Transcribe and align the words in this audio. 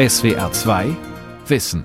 SWR 0.00 0.50
2 0.50 0.96
Wissen. 1.46 1.84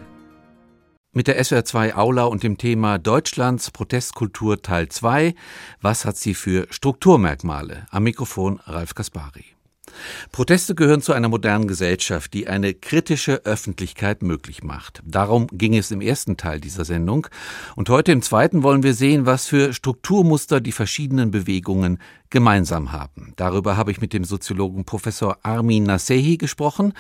Mit 1.12 1.27
der 1.27 1.43
SWR 1.43 1.66
2 1.66 1.96
Aula 1.96 2.24
und 2.24 2.43
dem 2.43 2.58
Thema 2.58 2.98
Deutschlands 2.98 3.72
Protestkultur 3.72 4.61
Teil 4.61 4.88
2. 4.88 5.35
Was 5.82 6.06
hat 6.06 6.16
sie 6.16 6.33
für 6.33 6.66
Strukturmerkmale? 6.70 7.88
Am 7.92 8.04
Mikrofon 8.04 8.62
Ralf 8.68 8.96
Kaspari. 8.96 9.55
Proteste 10.31 10.75
gehören 10.75 11.02
zu 11.02 11.13
einer 11.13 11.29
modernen 11.29 11.68
Gesellschaft, 11.68 12.34
die 12.34 12.47
eine 12.47 12.73
kritische 12.73 13.46
Öffentlichkeit 13.46 14.23
möglich 14.23 14.64
macht. 14.64 15.02
Darum 15.05 15.48
ging 15.52 15.75
es 15.75 15.91
im 15.91 16.02
ersten 16.02 16.38
Teil 16.38 16.60
dieser 16.60 16.86
Sendung. 16.86 17.28
Und 17.75 17.89
heute 17.89 18.11
im 18.11 18.21
zweiten 18.21 18.64
wollen 18.64 18.84
wir 18.84 18.93
sehen, 18.93 19.25
was 19.25 19.47
für 19.47 19.73
Strukturmuster 19.73 20.61
die 20.61 20.71
verschiedenen 20.71 21.32
Bewegungen 21.32 22.00
gemeinsam 22.29 22.92
haben. 22.92 23.34
Darüber 23.38 23.78
habe 23.78 23.92
ich 23.92 24.02
mit 24.02 24.11
dem 24.11 24.25
Soziologen 24.25 24.84
Professor 24.84 25.38
Armin 25.43 25.84
Nasehi 25.84 26.38
gesprochen. 26.38 26.93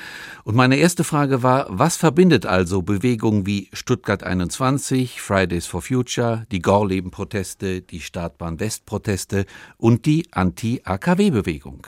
Und 0.43 0.55
meine 0.55 0.77
erste 0.77 1.03
Frage 1.03 1.43
war, 1.43 1.65
was 1.69 1.97
verbindet 1.97 2.45
also 2.45 2.81
Bewegungen 2.81 3.45
wie 3.45 3.69
Stuttgart 3.73 4.23
21, 4.23 5.21
Fridays 5.21 5.65
for 5.65 5.81
Future, 5.81 6.45
die 6.51 6.61
Gorleben-Proteste, 6.61 7.81
die 7.81 7.99
Startbahn 7.99 8.59
West-Proteste 8.59 9.45
und 9.77 10.05
die 10.05 10.27
Anti-AKW-Bewegung? 10.31 11.87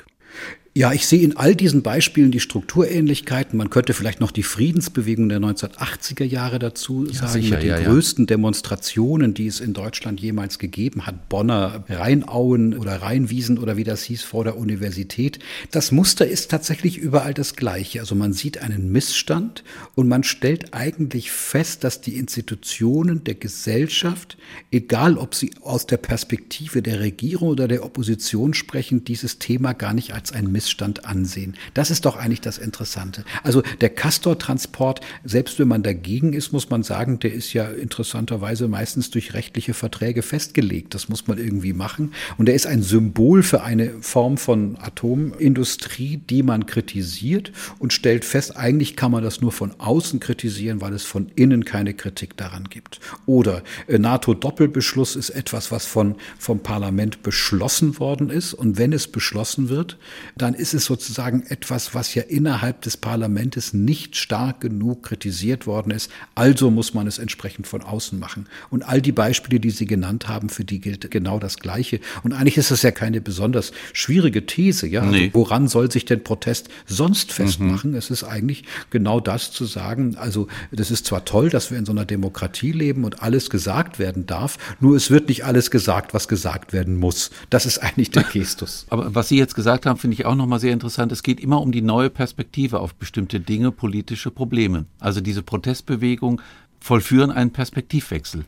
Ja, 0.77 0.93
ich 0.93 1.07
sehe 1.07 1.23
in 1.23 1.35
all 1.35 1.55
diesen 1.55 1.81
Beispielen 1.81 2.29
die 2.29 2.39
Strukturähnlichkeiten. 2.39 3.57
Man 3.57 3.71
könnte 3.71 3.95
vielleicht 3.95 4.19
noch 4.19 4.29
die 4.29 4.43
Friedensbewegung 4.43 5.27
der 5.27 5.39
1980er 5.39 6.23
Jahre 6.23 6.59
dazu 6.59 7.07
sagen, 7.07 7.31
sicher, 7.31 7.55
mit 7.55 7.63
den 7.63 7.69
ja, 7.69 7.79
größten 7.79 8.25
ja. 8.25 8.27
Demonstrationen, 8.27 9.33
die 9.33 9.47
es 9.47 9.59
in 9.59 9.73
Deutschland 9.73 10.19
jemals 10.19 10.59
gegeben 10.59 11.07
hat. 11.07 11.29
Bonner 11.29 11.83
Rheinauen 11.89 12.77
oder 12.77 13.01
Rheinwiesen 13.01 13.57
oder 13.57 13.75
wie 13.75 13.85
das 13.85 14.03
hieß 14.03 14.21
vor 14.21 14.43
der 14.43 14.55
Universität. 14.55 15.39
Das 15.71 15.91
Muster 15.91 16.27
ist 16.27 16.51
tatsächlich 16.51 16.99
überall 16.99 17.33
das 17.33 17.55
gleiche. 17.55 17.99
Also 18.01 18.13
man 18.13 18.33
sieht 18.33 18.61
einen 18.61 18.91
Missstand 18.91 19.63
und 19.95 20.07
man 20.07 20.23
stellt 20.23 20.75
eigentlich 20.75 21.31
fest, 21.31 21.85
dass 21.85 22.01
die 22.01 22.17
Institutionen 22.17 23.23
der 23.23 23.33
Gesellschaft, 23.33 24.37
egal 24.69 25.17
ob 25.17 25.33
sie 25.33 25.49
aus 25.59 25.87
der 25.87 25.97
Perspektive 25.97 26.83
der 26.83 26.99
Regierung 26.99 27.49
oder 27.49 27.67
der 27.67 27.83
Opposition 27.83 28.53
sprechen, 28.53 29.05
dieses 29.05 29.39
Thema 29.39 29.73
gar 29.73 29.95
nicht 29.95 30.13
als 30.13 30.31
ein 30.31 30.51
Missstand 30.51 30.66
Missstand 30.67 31.05
ansehen. 31.05 31.55
Das 31.73 31.91
ist 31.91 32.05
doch 32.05 32.17
eigentlich 32.17 32.41
das 32.41 32.57
Interessante. 32.57 33.23
Also 33.41 33.63
der 33.79 33.89
Castor-Transport, 33.89 34.99
selbst 35.23 35.59
wenn 35.59 35.69
man 35.69 35.81
dagegen 35.81 36.33
ist, 36.33 36.51
muss 36.51 36.69
man 36.69 36.83
sagen, 36.83 37.19
der 37.19 37.33
ist 37.33 37.53
ja 37.53 37.69
interessanterweise 37.69 38.67
meistens 38.67 39.09
durch 39.09 39.33
rechtliche 39.33 39.73
Verträge 39.73 40.23
festgelegt. 40.23 40.93
Das 40.93 41.07
muss 41.07 41.25
man 41.27 41.37
irgendwie 41.37 41.71
machen. 41.71 42.11
Und 42.37 42.49
er 42.49 42.55
ist 42.55 42.67
ein 42.67 42.83
Symbol 42.83 43.43
für 43.43 43.63
eine 43.63 43.93
Form 44.01 44.37
von 44.37 44.77
Atomindustrie, 44.81 46.17
die 46.17 46.43
man 46.43 46.65
kritisiert 46.65 47.53
und 47.79 47.93
stellt 47.93 48.25
fest, 48.25 48.57
eigentlich 48.57 48.97
kann 48.97 49.11
man 49.11 49.23
das 49.23 49.39
nur 49.39 49.53
von 49.53 49.73
außen 49.79 50.19
kritisieren, 50.19 50.81
weil 50.81 50.93
es 50.93 51.03
von 51.03 51.31
innen 51.35 51.63
keine 51.63 51.93
Kritik 51.93 52.35
daran 52.35 52.65
gibt. 52.65 52.99
Oder 53.25 53.63
äh, 53.87 53.97
NATO-Doppelbeschluss 53.97 55.15
ist 55.15 55.29
etwas, 55.29 55.71
was 55.71 55.85
von, 55.85 56.15
vom 56.37 56.59
Parlament 56.59 57.23
beschlossen 57.23 57.99
worden 57.99 58.29
ist. 58.29 58.53
Und 58.53 58.77
wenn 58.77 58.91
es 58.91 59.07
beschlossen 59.07 59.69
wird, 59.69 59.97
dann 60.35 60.56
ist 60.57 60.73
es 60.73 60.85
sozusagen 60.85 61.43
etwas, 61.47 61.93
was 61.93 62.13
ja 62.15 62.23
innerhalb 62.23 62.81
des 62.81 62.97
Parlaments 62.97 63.73
nicht 63.73 64.15
stark 64.15 64.61
genug 64.61 65.03
kritisiert 65.03 65.67
worden 65.67 65.91
ist. 65.91 66.11
Also 66.35 66.71
muss 66.71 66.93
man 66.93 67.07
es 67.07 67.17
entsprechend 67.17 67.67
von 67.67 67.81
außen 67.81 68.19
machen. 68.19 68.47
Und 68.69 68.83
all 68.83 69.01
die 69.01 69.11
Beispiele, 69.11 69.59
die 69.59 69.69
Sie 69.69 69.85
genannt 69.85 70.27
haben, 70.27 70.49
für 70.49 70.65
die 70.65 70.79
gilt 70.79 71.09
genau 71.11 71.39
das 71.39 71.57
Gleiche. 71.57 71.99
Und 72.23 72.33
eigentlich 72.33 72.57
ist 72.57 72.71
das 72.71 72.81
ja 72.81 72.91
keine 72.91 73.21
besonders 73.21 73.71
schwierige 73.93 74.45
These. 74.45 74.87
Ja, 74.87 75.01
also 75.01 75.11
nee. 75.13 75.29
woran 75.33 75.67
soll 75.67 75.91
sich 75.91 76.05
denn 76.05 76.23
Protest 76.23 76.69
sonst 76.85 77.31
festmachen? 77.31 77.91
Mhm. 77.91 77.97
Es 77.97 78.09
ist 78.09 78.23
eigentlich 78.23 78.63
genau 78.89 79.19
das 79.19 79.51
zu 79.51 79.65
sagen. 79.65 80.15
Also 80.17 80.47
das 80.71 80.91
ist 80.91 81.05
zwar 81.05 81.25
toll, 81.25 81.49
dass 81.49 81.71
wir 81.71 81.77
in 81.77 81.85
so 81.85 81.91
einer 81.91 82.05
Demokratie 82.05 82.71
leben 82.71 83.03
und 83.03 83.21
alles 83.21 83.49
gesagt 83.49 83.99
werden 83.99 84.25
darf, 84.25 84.57
nur 84.79 84.95
es 84.95 85.11
wird 85.11 85.29
nicht 85.29 85.45
alles 85.45 85.71
gesagt, 85.71 86.13
was 86.13 86.27
gesagt 86.27 86.73
werden 86.73 86.97
muss. 86.97 87.31
Das 87.49 87.65
ist 87.65 87.79
eigentlich 87.79 88.11
der 88.11 88.23
Gestus. 88.33 88.85
Aber 88.89 89.13
was 89.15 89.29
Sie 89.29 89.37
jetzt 89.37 89.55
gesagt 89.55 89.85
haben, 89.85 89.97
finde 89.97 90.15
ich 90.15 90.25
auch 90.25 90.35
nochmal 90.47 90.61
sehr 90.61 90.71
interessant. 90.71 91.11
Es 91.11 91.23
geht 91.23 91.41
immer 91.41 91.61
um 91.61 91.73
die 91.73 91.81
neue 91.81 92.09
Perspektive 92.09 92.79
auf 92.79 92.95
bestimmte 92.95 93.41
Dinge, 93.41 93.69
politische 93.73 94.31
Probleme. 94.31 94.85
Also 94.97 95.19
diese 95.19 95.43
Protestbewegung 95.43 96.41
vollführen 96.79 97.31
einen 97.31 97.51
Perspektivwechsel. 97.51 98.45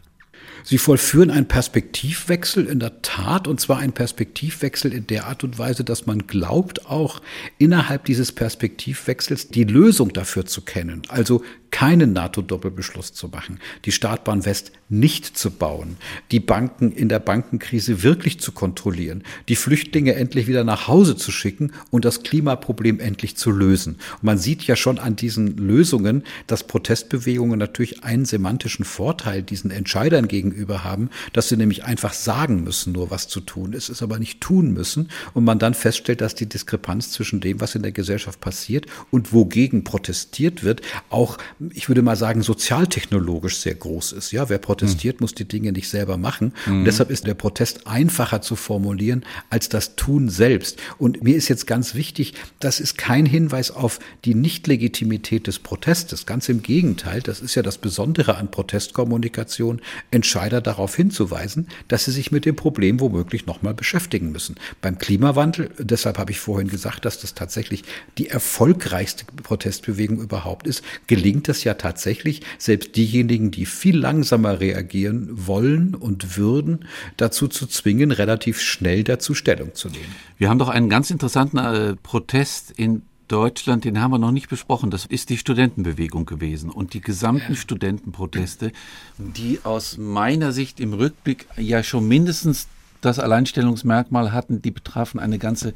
Sie 0.63 0.77
vollführen 0.77 1.29
einen 1.29 1.49
Perspektivwechsel 1.49 2.65
in 2.67 2.79
der 2.79 3.01
Tat, 3.01 3.49
und 3.49 3.59
zwar 3.59 3.79
einen 3.79 3.91
Perspektivwechsel 3.91 4.93
in 4.93 5.07
der 5.07 5.27
Art 5.27 5.43
und 5.43 5.59
Weise, 5.59 5.83
dass 5.83 6.05
man 6.05 6.25
glaubt, 6.25 6.85
auch 6.85 7.21
innerhalb 7.57 8.05
dieses 8.05 8.31
Perspektivwechsels 8.31 9.49
die 9.49 9.65
Lösung 9.65 10.13
dafür 10.13 10.45
zu 10.45 10.61
kennen. 10.61 11.01
Also 11.09 11.43
keinen 11.71 12.13
NATO-Doppelbeschluss 12.13 13.13
zu 13.13 13.27
machen, 13.27 13.59
die 13.85 13.91
Startbahn 13.91 14.45
West 14.45 14.71
nicht 14.89 15.37
zu 15.37 15.51
bauen, 15.51 15.97
die 16.31 16.39
Banken 16.39 16.91
in 16.91 17.09
der 17.09 17.19
Bankenkrise 17.19 18.03
wirklich 18.03 18.39
zu 18.39 18.51
kontrollieren, 18.51 19.23
die 19.47 19.55
Flüchtlinge 19.55 20.15
endlich 20.15 20.47
wieder 20.47 20.63
nach 20.63 20.87
Hause 20.87 21.15
zu 21.15 21.31
schicken 21.31 21.71
und 21.91 22.05
das 22.05 22.23
Klimaproblem 22.23 22.99
endlich 22.99 23.37
zu 23.37 23.51
lösen. 23.51 23.95
Und 24.15 24.23
man 24.23 24.37
sieht 24.37 24.63
ja 24.63 24.75
schon 24.75 24.97
an 24.97 25.15
diesen 25.15 25.57
Lösungen, 25.57 26.23
dass 26.47 26.63
Protestbewegungen 26.63 27.59
natürlich 27.59 28.03
einen 28.03 28.25
semantischen 28.25 28.83
Vorteil 28.83 29.43
diesen 29.43 29.69
Entscheidern 29.69 30.27
gegenüber 30.27 30.83
haben, 30.83 31.09
dass 31.33 31.49
sie 31.49 31.57
nämlich 31.57 31.85
einfach 31.85 32.13
sagen 32.13 32.63
müssen, 32.63 32.93
nur 32.93 33.11
was 33.11 33.27
zu 33.27 33.41
tun 33.41 33.73
ist, 33.73 33.89
es 33.89 34.01
aber 34.01 34.17
nicht 34.17 34.41
tun 34.41 34.71
müssen 34.73 35.09
und 35.33 35.43
man 35.43 35.59
dann 35.59 35.73
feststellt, 35.75 36.21
dass 36.21 36.35
die 36.35 36.49
Diskrepanz 36.49 37.11
zwischen 37.11 37.41
dem, 37.41 37.61
was 37.61 37.75
in 37.75 37.83
der 37.83 37.91
Gesellschaft 37.91 38.41
passiert 38.41 38.87
und 39.11 39.33
wogegen 39.33 39.83
protestiert 39.83 40.63
wird, 40.63 40.81
auch 41.09 41.37
ich 41.73 41.89
würde 41.89 42.01
mal 42.01 42.15
sagen, 42.15 42.41
sozialtechnologisch 42.41 43.57
sehr 43.57 43.75
groß 43.75 44.13
ist. 44.13 44.31
Ja, 44.31 44.47
wer 44.47 44.59
protestiert, 44.59 45.19
mhm. 45.19 45.25
muss 45.25 45.35
die 45.35 45.47
Dinge 45.47 45.71
nicht 45.71 45.89
selber 45.89 46.17
machen. 46.17 46.53
Mhm. 46.65 46.79
Und 46.79 46.85
deshalb 46.85 47.09
ist 47.09 47.27
der 47.27 47.33
Protest 47.33 47.85
einfacher 47.85 48.41
zu 48.41 48.55
formulieren 48.55 49.25
als 49.49 49.67
das 49.67 49.95
Tun 49.95 50.29
selbst. 50.29 50.79
Und 50.97 51.21
mir 51.21 51.35
ist 51.35 51.49
jetzt 51.49 51.67
ganz 51.67 51.95
wichtig, 51.95 52.33
das 52.59 52.79
ist 52.79 52.97
kein 52.97 53.25
Hinweis 53.25 53.71
auf 53.71 53.99
die 54.23 54.35
Nichtlegitimität 54.35 55.47
des 55.47 55.59
Protestes. 55.59 56.25
Ganz 56.25 56.47
im 56.47 56.61
Gegenteil, 56.61 57.21
das 57.21 57.41
ist 57.41 57.55
ja 57.55 57.61
das 57.61 57.77
Besondere 57.77 58.37
an 58.37 58.51
Protestkommunikation, 58.51 59.81
Entscheider 60.11 60.61
darauf 60.61 60.95
hinzuweisen, 60.95 61.67
dass 61.89 62.05
sie 62.05 62.11
sich 62.11 62.31
mit 62.31 62.45
dem 62.45 62.55
Problem 62.55 63.01
womöglich 63.01 63.47
nochmal 63.47 63.73
beschäftigen 63.73 64.31
müssen. 64.31 64.55
Beim 64.81 64.97
Klimawandel, 64.97 65.71
deshalb 65.77 66.19
habe 66.19 66.31
ich 66.31 66.39
vorhin 66.39 66.69
gesagt, 66.69 67.03
dass 67.03 67.19
das 67.19 67.33
tatsächlich 67.33 67.83
die 68.17 68.29
erfolgreichste 68.29 69.25
Protestbewegung 69.43 70.21
überhaupt 70.21 70.65
ist, 70.65 70.83
gelingt 71.07 71.48
es 71.49 71.63
ja 71.63 71.73
tatsächlich, 71.73 72.41
selbst 72.57 72.95
diejenigen, 72.95 73.51
die 73.51 73.65
viel 73.65 73.97
langsamer 73.97 74.59
reagieren 74.59 75.27
wollen 75.31 75.95
und 75.95 76.37
würden, 76.37 76.85
dazu 77.17 77.47
zu 77.47 77.67
zwingen, 77.67 78.11
relativ 78.11 78.61
schnell 78.61 79.03
dazu 79.03 79.33
Stellung 79.33 79.75
zu 79.75 79.89
nehmen. 79.89 80.15
Wir 80.37 80.49
haben 80.49 80.59
doch 80.59 80.69
einen 80.69 80.89
ganz 80.89 81.11
interessanten 81.11 81.57
äh, 81.57 81.95
Protest 81.95 82.71
in 82.71 83.03
Deutschland, 83.29 83.85
den 83.85 84.01
haben 84.01 84.11
wir 84.11 84.17
noch 84.17 84.31
nicht 84.31 84.49
besprochen. 84.49 84.89
Das 84.89 85.05
ist 85.05 85.29
die 85.29 85.37
Studentenbewegung 85.37 86.25
gewesen 86.25 86.69
und 86.69 86.93
die 86.93 87.01
gesamten. 87.01 87.55
Studentenproteste, 87.55 88.71
die 89.17 89.59
aus 89.63 89.97
meiner 89.97 90.51
Sicht 90.51 90.79
im 90.79 90.93
Rückblick 90.93 91.47
ja 91.55 91.83
schon 91.83 92.07
mindestens 92.07 92.67
das 93.01 93.19
Alleinstellungsmerkmal 93.19 94.33
hatten, 94.33 94.61
die 94.61 94.71
betrafen 94.71 95.19
eine 95.19 95.37
ganze 95.37 95.73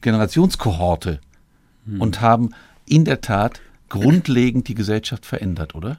Generationskohorte 0.00 1.20
hm. 1.86 2.00
und 2.00 2.20
haben 2.20 2.50
in 2.86 3.04
der 3.04 3.20
Tat 3.20 3.60
grundlegend 3.88 4.68
die 4.68 4.74
Gesellschaft 4.74 5.26
verändert, 5.26 5.74
oder? 5.74 5.98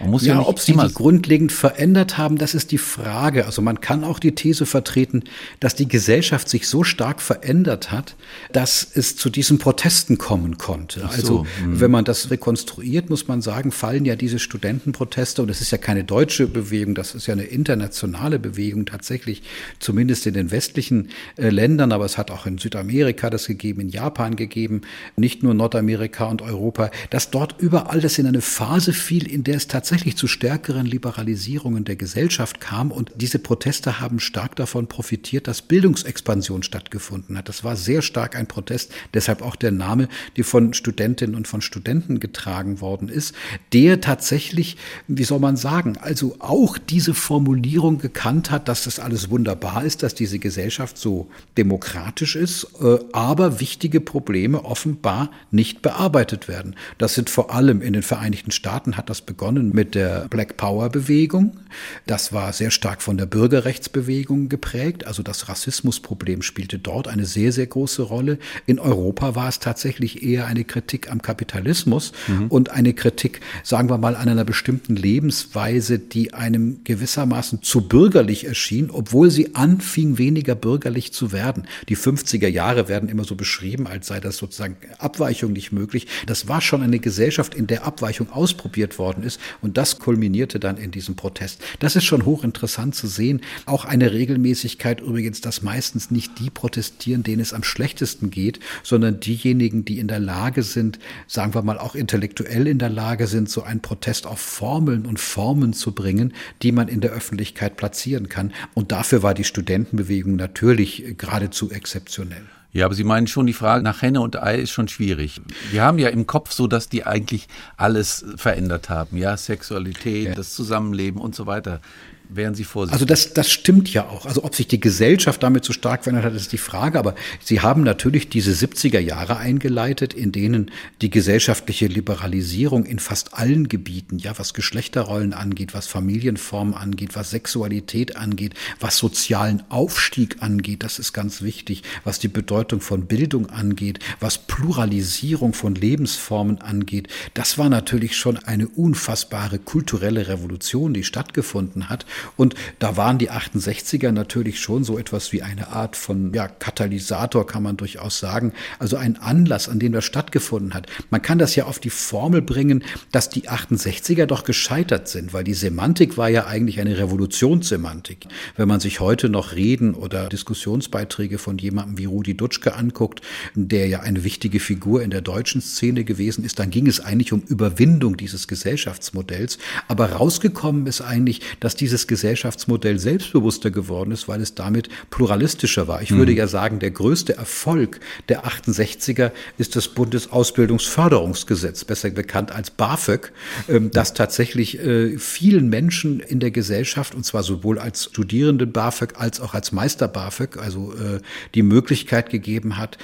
Man 0.00 0.10
muss 0.10 0.24
ja, 0.24 0.34
ja 0.34 0.46
ob 0.46 0.60
sie 0.60 0.72
die 0.72 0.94
grundlegend 0.94 1.50
verändert 1.50 2.18
haben, 2.18 2.38
das 2.38 2.54
ist 2.54 2.70
die 2.70 2.78
Frage. 2.78 3.46
Also 3.46 3.62
man 3.62 3.80
kann 3.80 4.04
auch 4.04 4.18
die 4.18 4.34
These 4.34 4.66
vertreten, 4.66 5.24
dass 5.60 5.74
die 5.74 5.88
Gesellschaft 5.88 6.48
sich 6.48 6.68
so 6.68 6.84
stark 6.84 7.20
verändert 7.20 7.90
hat, 7.90 8.14
dass 8.52 8.86
es 8.94 9.16
zu 9.16 9.30
diesen 9.30 9.58
Protesten 9.58 10.18
kommen 10.18 10.58
konnte. 10.58 11.00
So, 11.00 11.06
also 11.06 11.46
hm. 11.60 11.80
wenn 11.80 11.90
man 11.90 12.04
das 12.04 12.30
rekonstruiert, 12.30 13.10
muss 13.10 13.26
man 13.28 13.42
sagen, 13.42 13.72
fallen 13.72 14.04
ja 14.04 14.14
diese 14.14 14.38
Studentenproteste, 14.38 15.42
und 15.42 15.48
das 15.48 15.60
ist 15.60 15.72
ja 15.72 15.78
keine 15.78 16.04
deutsche 16.04 16.46
Bewegung, 16.46 16.94
das 16.94 17.14
ist 17.14 17.26
ja 17.26 17.34
eine 17.34 17.44
internationale 17.44 18.38
Bewegung 18.38 18.86
tatsächlich, 18.86 19.42
zumindest 19.80 20.26
in 20.26 20.34
den 20.34 20.50
westlichen 20.50 21.08
äh, 21.36 21.48
Ländern, 21.48 21.92
aber 21.92 22.04
es 22.04 22.18
hat 22.18 22.30
auch 22.30 22.46
in 22.46 22.58
Südamerika 22.58 23.30
das 23.30 23.46
gegeben, 23.46 23.80
in 23.80 23.88
Japan 23.88 24.36
gegeben, 24.36 24.82
nicht 25.16 25.42
nur 25.42 25.54
Nordamerika 25.54 26.26
und 26.26 26.42
Europa, 26.42 26.90
dass 27.10 27.30
dort 27.30 27.56
überall 27.58 28.00
das 28.00 28.18
in 28.18 28.26
eine 28.26 28.40
Phase 28.40 28.92
fiel, 28.92 29.26
in 29.26 29.42
der 29.42 29.56
es 29.56 29.66
tatsächlich 29.66 29.87
tatsächlich 29.88 30.18
zu 30.18 30.26
stärkeren 30.26 30.84
Liberalisierungen 30.84 31.84
der 31.86 31.96
Gesellschaft 31.96 32.60
kam. 32.60 32.92
Und 32.92 33.10
diese 33.16 33.38
Proteste 33.38 34.00
haben 34.00 34.20
stark 34.20 34.54
davon 34.54 34.86
profitiert, 34.86 35.48
dass 35.48 35.62
Bildungsexpansion 35.62 36.62
stattgefunden 36.62 37.38
hat. 37.38 37.48
Das 37.48 37.64
war 37.64 37.74
sehr 37.74 38.02
stark 38.02 38.36
ein 38.36 38.46
Protest, 38.46 38.92
deshalb 39.14 39.40
auch 39.40 39.56
der 39.56 39.70
Name, 39.70 40.08
die 40.36 40.42
von 40.42 40.74
Studentinnen 40.74 41.34
und 41.34 41.48
von 41.48 41.62
Studenten 41.62 42.20
getragen 42.20 42.82
worden 42.82 43.08
ist, 43.08 43.34
der 43.72 44.02
tatsächlich, 44.02 44.76
wie 45.06 45.24
soll 45.24 45.38
man 45.38 45.56
sagen, 45.56 45.96
also 45.96 46.36
auch 46.38 46.76
diese 46.76 47.14
Formulierung 47.14 47.96
gekannt 47.96 48.50
hat, 48.50 48.68
dass 48.68 48.84
das 48.84 48.98
alles 48.98 49.30
wunderbar 49.30 49.84
ist, 49.84 50.02
dass 50.02 50.14
diese 50.14 50.38
Gesellschaft 50.38 50.98
so 50.98 51.30
demokratisch 51.56 52.36
ist, 52.36 52.66
äh, 52.82 52.98
aber 53.12 53.58
wichtige 53.58 54.02
Probleme 54.02 54.66
offenbar 54.66 55.30
nicht 55.50 55.80
bearbeitet 55.80 56.46
werden. 56.46 56.76
Das 56.98 57.14
sind 57.14 57.30
vor 57.30 57.54
allem 57.54 57.80
in 57.80 57.94
den 57.94 58.02
Vereinigten 58.02 58.50
Staaten 58.50 58.98
hat 58.98 59.08
das 59.08 59.22
begonnen 59.22 59.77
mit 59.78 59.94
der 59.94 60.26
Black 60.28 60.56
Power 60.56 60.88
Bewegung. 60.88 61.56
Das 62.04 62.32
war 62.32 62.52
sehr 62.52 62.72
stark 62.72 63.00
von 63.00 63.16
der 63.16 63.26
Bürgerrechtsbewegung 63.26 64.48
geprägt. 64.48 65.06
Also 65.06 65.22
das 65.22 65.48
Rassismusproblem 65.48 66.42
spielte 66.42 66.80
dort 66.80 67.06
eine 67.06 67.24
sehr, 67.24 67.52
sehr 67.52 67.68
große 67.68 68.02
Rolle. 68.02 68.40
In 68.66 68.80
Europa 68.80 69.36
war 69.36 69.48
es 69.48 69.60
tatsächlich 69.60 70.24
eher 70.24 70.46
eine 70.46 70.64
Kritik 70.64 71.12
am 71.12 71.22
Kapitalismus 71.22 72.10
mhm. 72.26 72.48
und 72.48 72.70
eine 72.70 72.92
Kritik, 72.92 73.40
sagen 73.62 73.88
wir 73.88 73.98
mal, 73.98 74.16
an 74.16 74.28
einer 74.28 74.44
bestimmten 74.44 74.96
Lebensweise, 74.96 76.00
die 76.00 76.34
einem 76.34 76.80
gewissermaßen 76.82 77.62
zu 77.62 77.82
bürgerlich 77.82 78.46
erschien, 78.46 78.90
obwohl 78.90 79.30
sie 79.30 79.54
anfing, 79.54 80.18
weniger 80.18 80.56
bürgerlich 80.56 81.12
zu 81.12 81.30
werden. 81.30 81.68
Die 81.88 81.96
50er 81.96 82.48
Jahre 82.48 82.88
werden 82.88 83.08
immer 83.08 83.22
so 83.22 83.36
beschrieben, 83.36 83.86
als 83.86 84.08
sei 84.08 84.18
das 84.18 84.38
sozusagen 84.38 84.76
Abweichung 84.98 85.52
nicht 85.52 85.70
möglich. 85.70 86.08
Das 86.26 86.48
war 86.48 86.60
schon 86.60 86.82
eine 86.82 86.98
Gesellschaft, 86.98 87.54
in 87.54 87.68
der 87.68 87.86
Abweichung 87.86 88.32
ausprobiert 88.32 88.98
worden 88.98 89.22
ist 89.22 89.38
und 89.60 89.67
das 89.72 89.98
kulminierte 89.98 90.60
dann 90.60 90.76
in 90.76 90.90
diesem 90.90 91.16
Protest. 91.16 91.62
Das 91.78 91.96
ist 91.96 92.04
schon 92.04 92.24
hochinteressant 92.24 92.94
zu 92.94 93.06
sehen. 93.06 93.40
Auch 93.66 93.84
eine 93.84 94.12
Regelmäßigkeit 94.12 95.00
übrigens, 95.00 95.40
dass 95.40 95.62
meistens 95.62 96.10
nicht 96.10 96.38
die 96.38 96.50
protestieren, 96.50 97.22
denen 97.22 97.40
es 97.40 97.52
am 97.52 97.62
schlechtesten 97.62 98.30
geht, 98.30 98.60
sondern 98.82 99.20
diejenigen, 99.20 99.84
die 99.84 99.98
in 99.98 100.08
der 100.08 100.20
Lage 100.20 100.62
sind, 100.62 100.98
sagen 101.26 101.54
wir 101.54 101.62
mal 101.62 101.78
auch 101.78 101.94
intellektuell 101.94 102.66
in 102.66 102.78
der 102.78 102.90
Lage 102.90 103.26
sind, 103.26 103.48
so 103.48 103.62
einen 103.62 103.80
Protest 103.80 104.26
auf 104.26 104.40
Formeln 104.40 105.06
und 105.06 105.20
Formen 105.20 105.72
zu 105.72 105.92
bringen, 105.92 106.32
die 106.62 106.72
man 106.72 106.88
in 106.88 107.00
der 107.00 107.12
Öffentlichkeit 107.12 107.76
platzieren 107.76 108.28
kann. 108.28 108.52
Und 108.74 108.92
dafür 108.92 109.22
war 109.22 109.34
die 109.34 109.44
Studentenbewegung 109.44 110.36
natürlich 110.36 111.14
geradezu 111.16 111.70
exzeptionell. 111.70 112.46
Ja, 112.72 112.84
aber 112.84 112.94
Sie 112.94 113.04
meinen 113.04 113.26
schon, 113.26 113.46
die 113.46 113.54
Frage 113.54 113.82
nach 113.82 114.02
Henne 114.02 114.20
und 114.20 114.40
Ei 114.42 114.56
ist 114.56 114.70
schon 114.70 114.88
schwierig. 114.88 115.40
Wir 115.70 115.82
haben 115.82 115.98
ja 115.98 116.08
im 116.08 116.26
Kopf 116.26 116.52
so, 116.52 116.66
dass 116.66 116.88
die 116.88 117.04
eigentlich 117.04 117.48
alles 117.76 118.24
verändert 118.36 118.90
haben, 118.90 119.16
ja, 119.16 119.36
Sexualität, 119.36 120.28
ja. 120.28 120.34
das 120.34 120.54
Zusammenleben 120.54 121.20
und 121.20 121.34
so 121.34 121.46
weiter 121.46 121.80
wären 122.28 122.54
Sie 122.54 122.64
vorsichtig? 122.64 122.94
Also 122.94 123.04
das, 123.04 123.34
das 123.34 123.50
stimmt 123.50 123.92
ja 123.92 124.08
auch. 124.08 124.26
Also 124.26 124.44
ob 124.44 124.54
sich 124.54 124.68
die 124.68 124.80
Gesellschaft 124.80 125.42
damit 125.42 125.64
so 125.64 125.72
stark 125.72 126.04
verändert 126.04 126.26
hat, 126.26 126.34
ist 126.34 126.52
die 126.52 126.58
Frage. 126.58 126.98
Aber 126.98 127.14
Sie 127.40 127.60
haben 127.60 127.82
natürlich 127.82 128.28
diese 128.28 128.52
70er 128.52 129.00
Jahre 129.00 129.36
eingeleitet, 129.38 130.14
in 130.14 130.32
denen 130.32 130.70
die 131.00 131.10
gesellschaftliche 131.10 131.86
Liberalisierung 131.86 132.84
in 132.84 132.98
fast 132.98 133.34
allen 133.34 133.68
Gebieten, 133.68 134.18
ja, 134.18 134.38
was 134.38 134.54
Geschlechterrollen 134.54 135.32
angeht, 135.32 135.74
was 135.74 135.86
Familienformen 135.86 136.74
angeht, 136.74 137.14
was 137.14 137.30
Sexualität 137.30 138.16
angeht, 138.16 138.54
was 138.80 138.98
sozialen 138.98 139.62
Aufstieg 139.68 140.36
angeht, 140.40 140.82
das 140.82 140.98
ist 140.98 141.12
ganz 141.12 141.42
wichtig, 141.42 141.82
was 142.04 142.18
die 142.18 142.28
Bedeutung 142.28 142.80
von 142.80 143.06
Bildung 143.06 143.50
angeht, 143.50 144.00
was 144.20 144.38
Pluralisierung 144.38 145.52
von 145.52 145.74
Lebensformen 145.74 146.60
angeht. 146.60 147.08
Das 147.34 147.58
war 147.58 147.68
natürlich 147.68 148.16
schon 148.16 148.38
eine 148.38 148.68
unfassbare 148.68 149.58
kulturelle 149.58 150.28
Revolution, 150.28 150.94
die 150.94 151.04
stattgefunden 151.04 151.88
hat. 151.88 152.06
Und 152.36 152.54
da 152.78 152.96
waren 152.96 153.18
die 153.18 153.30
68er 153.30 154.12
natürlich 154.12 154.60
schon 154.60 154.84
so 154.84 154.98
etwas 154.98 155.32
wie 155.32 155.42
eine 155.42 155.68
Art 155.68 155.96
von 155.96 156.32
ja, 156.34 156.48
Katalysator, 156.48 157.46
kann 157.46 157.62
man 157.62 157.76
durchaus 157.76 158.18
sagen. 158.18 158.52
Also 158.78 158.96
ein 158.96 159.16
Anlass, 159.16 159.68
an 159.68 159.78
dem 159.78 159.92
das 159.92 160.04
stattgefunden 160.04 160.74
hat. 160.74 160.86
Man 161.10 161.22
kann 161.22 161.38
das 161.38 161.54
ja 161.56 161.66
auf 161.66 161.78
die 161.78 161.90
Formel 161.90 162.42
bringen, 162.42 162.84
dass 163.12 163.28
die 163.28 163.48
68er 163.48 164.26
doch 164.26 164.44
gescheitert 164.44 165.08
sind, 165.08 165.32
weil 165.32 165.44
die 165.44 165.54
Semantik 165.54 166.16
war 166.16 166.28
ja 166.28 166.46
eigentlich 166.46 166.80
eine 166.80 166.98
Revolutionssemantik. 166.98 168.26
Wenn 168.56 168.68
man 168.68 168.80
sich 168.80 169.00
heute 169.00 169.28
noch 169.28 169.54
Reden 169.54 169.94
oder 169.94 170.28
Diskussionsbeiträge 170.28 171.38
von 171.38 171.58
jemandem 171.58 171.98
wie 171.98 172.06
Rudi 172.06 172.36
Dutschke 172.36 172.74
anguckt, 172.74 173.22
der 173.54 173.86
ja 173.88 174.00
eine 174.00 174.24
wichtige 174.24 174.60
Figur 174.60 175.02
in 175.02 175.10
der 175.10 175.20
deutschen 175.20 175.60
Szene 175.60 176.04
gewesen 176.04 176.44
ist, 176.44 176.58
dann 176.58 176.70
ging 176.70 176.86
es 176.86 177.00
eigentlich 177.00 177.32
um 177.32 177.42
Überwindung 177.42 178.16
dieses 178.16 178.48
Gesellschaftsmodells. 178.48 179.58
Aber 179.86 180.12
rausgekommen 180.12 180.86
ist 180.86 181.00
eigentlich, 181.00 181.42
dass 181.60 181.76
dieses 181.76 182.07
Gesellschaftsmodell 182.08 182.98
selbstbewusster 182.98 183.70
geworden 183.70 184.10
ist, 184.10 184.26
weil 184.26 184.40
es 184.40 184.54
damit 184.54 184.88
pluralistischer 185.10 185.86
war. 185.86 186.02
Ich 186.02 186.10
mhm. 186.10 186.18
würde 186.18 186.32
ja 186.32 186.48
sagen, 186.48 186.80
der 186.80 186.90
größte 186.90 187.36
Erfolg 187.36 188.00
der 188.28 188.44
68er 188.44 189.30
ist 189.56 189.76
das 189.76 189.88
Bundesausbildungsförderungsgesetz, 189.88 191.84
besser 191.84 192.10
bekannt 192.10 192.50
als 192.50 192.70
BAföG, 192.70 193.32
ähm, 193.68 193.90
das 193.92 194.14
tatsächlich 194.14 194.78
äh, 194.80 195.18
vielen 195.18 195.68
Menschen 195.68 196.20
in 196.20 196.40
der 196.40 196.50
Gesellschaft, 196.50 197.14
und 197.14 197.24
zwar 197.24 197.42
sowohl 197.42 197.78
als 197.78 198.06
Studierenden 198.06 198.72
BAföG 198.72 199.14
als 199.16 199.40
auch 199.40 199.54
als 199.54 199.72
Meister 199.72 200.08
BAföG, 200.08 200.56
also 200.56 200.92
äh, 200.94 201.20
die 201.54 201.62
Möglichkeit 201.62 202.30
gegeben 202.30 202.78
hat, 202.78 202.98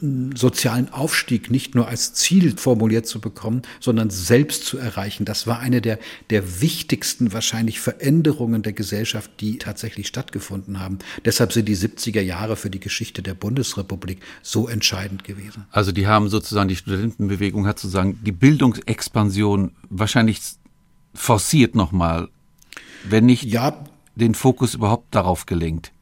sozialen 0.00 0.92
Aufstieg 0.92 1.50
nicht 1.50 1.74
nur 1.74 1.88
als 1.88 2.12
Ziel 2.12 2.56
formuliert 2.58 3.06
zu 3.06 3.18
bekommen, 3.18 3.62
sondern 3.80 4.10
selbst 4.10 4.66
zu 4.66 4.76
erreichen. 4.76 5.24
Das 5.24 5.46
war 5.46 5.58
eine 5.58 5.80
der, 5.80 5.98
der 6.28 6.60
wichtigsten 6.60 7.32
wahrscheinlich 7.32 7.80
Veränderungen 7.80 8.62
der 8.62 8.74
Gesellschaft, 8.74 9.30
die 9.40 9.56
tatsächlich 9.56 10.06
stattgefunden 10.06 10.80
haben. 10.80 10.98
Deshalb 11.24 11.52
sind 11.52 11.66
die 11.66 11.76
70er 11.76 12.20
Jahre 12.20 12.56
für 12.56 12.68
die 12.68 12.80
Geschichte 12.80 13.22
der 13.22 13.32
Bundesrepublik 13.34 14.20
so 14.42 14.68
entscheidend 14.68 15.24
gewesen. 15.24 15.64
Also 15.70 15.92
die 15.92 16.06
haben 16.06 16.28
sozusagen, 16.28 16.68
die 16.68 16.76
Studentenbewegung 16.76 17.66
hat 17.66 17.78
sozusagen 17.78 18.20
die 18.22 18.32
Bildungsexpansion 18.32 19.72
wahrscheinlich 19.88 20.40
forciert 21.14 21.74
nochmal, 21.74 22.28
wenn 23.08 23.24
nicht 23.24 23.44
ja, 23.44 23.82
den 24.14 24.34
Fokus 24.34 24.74
überhaupt 24.74 25.14
darauf 25.14 25.46
gelenkt. 25.46 25.92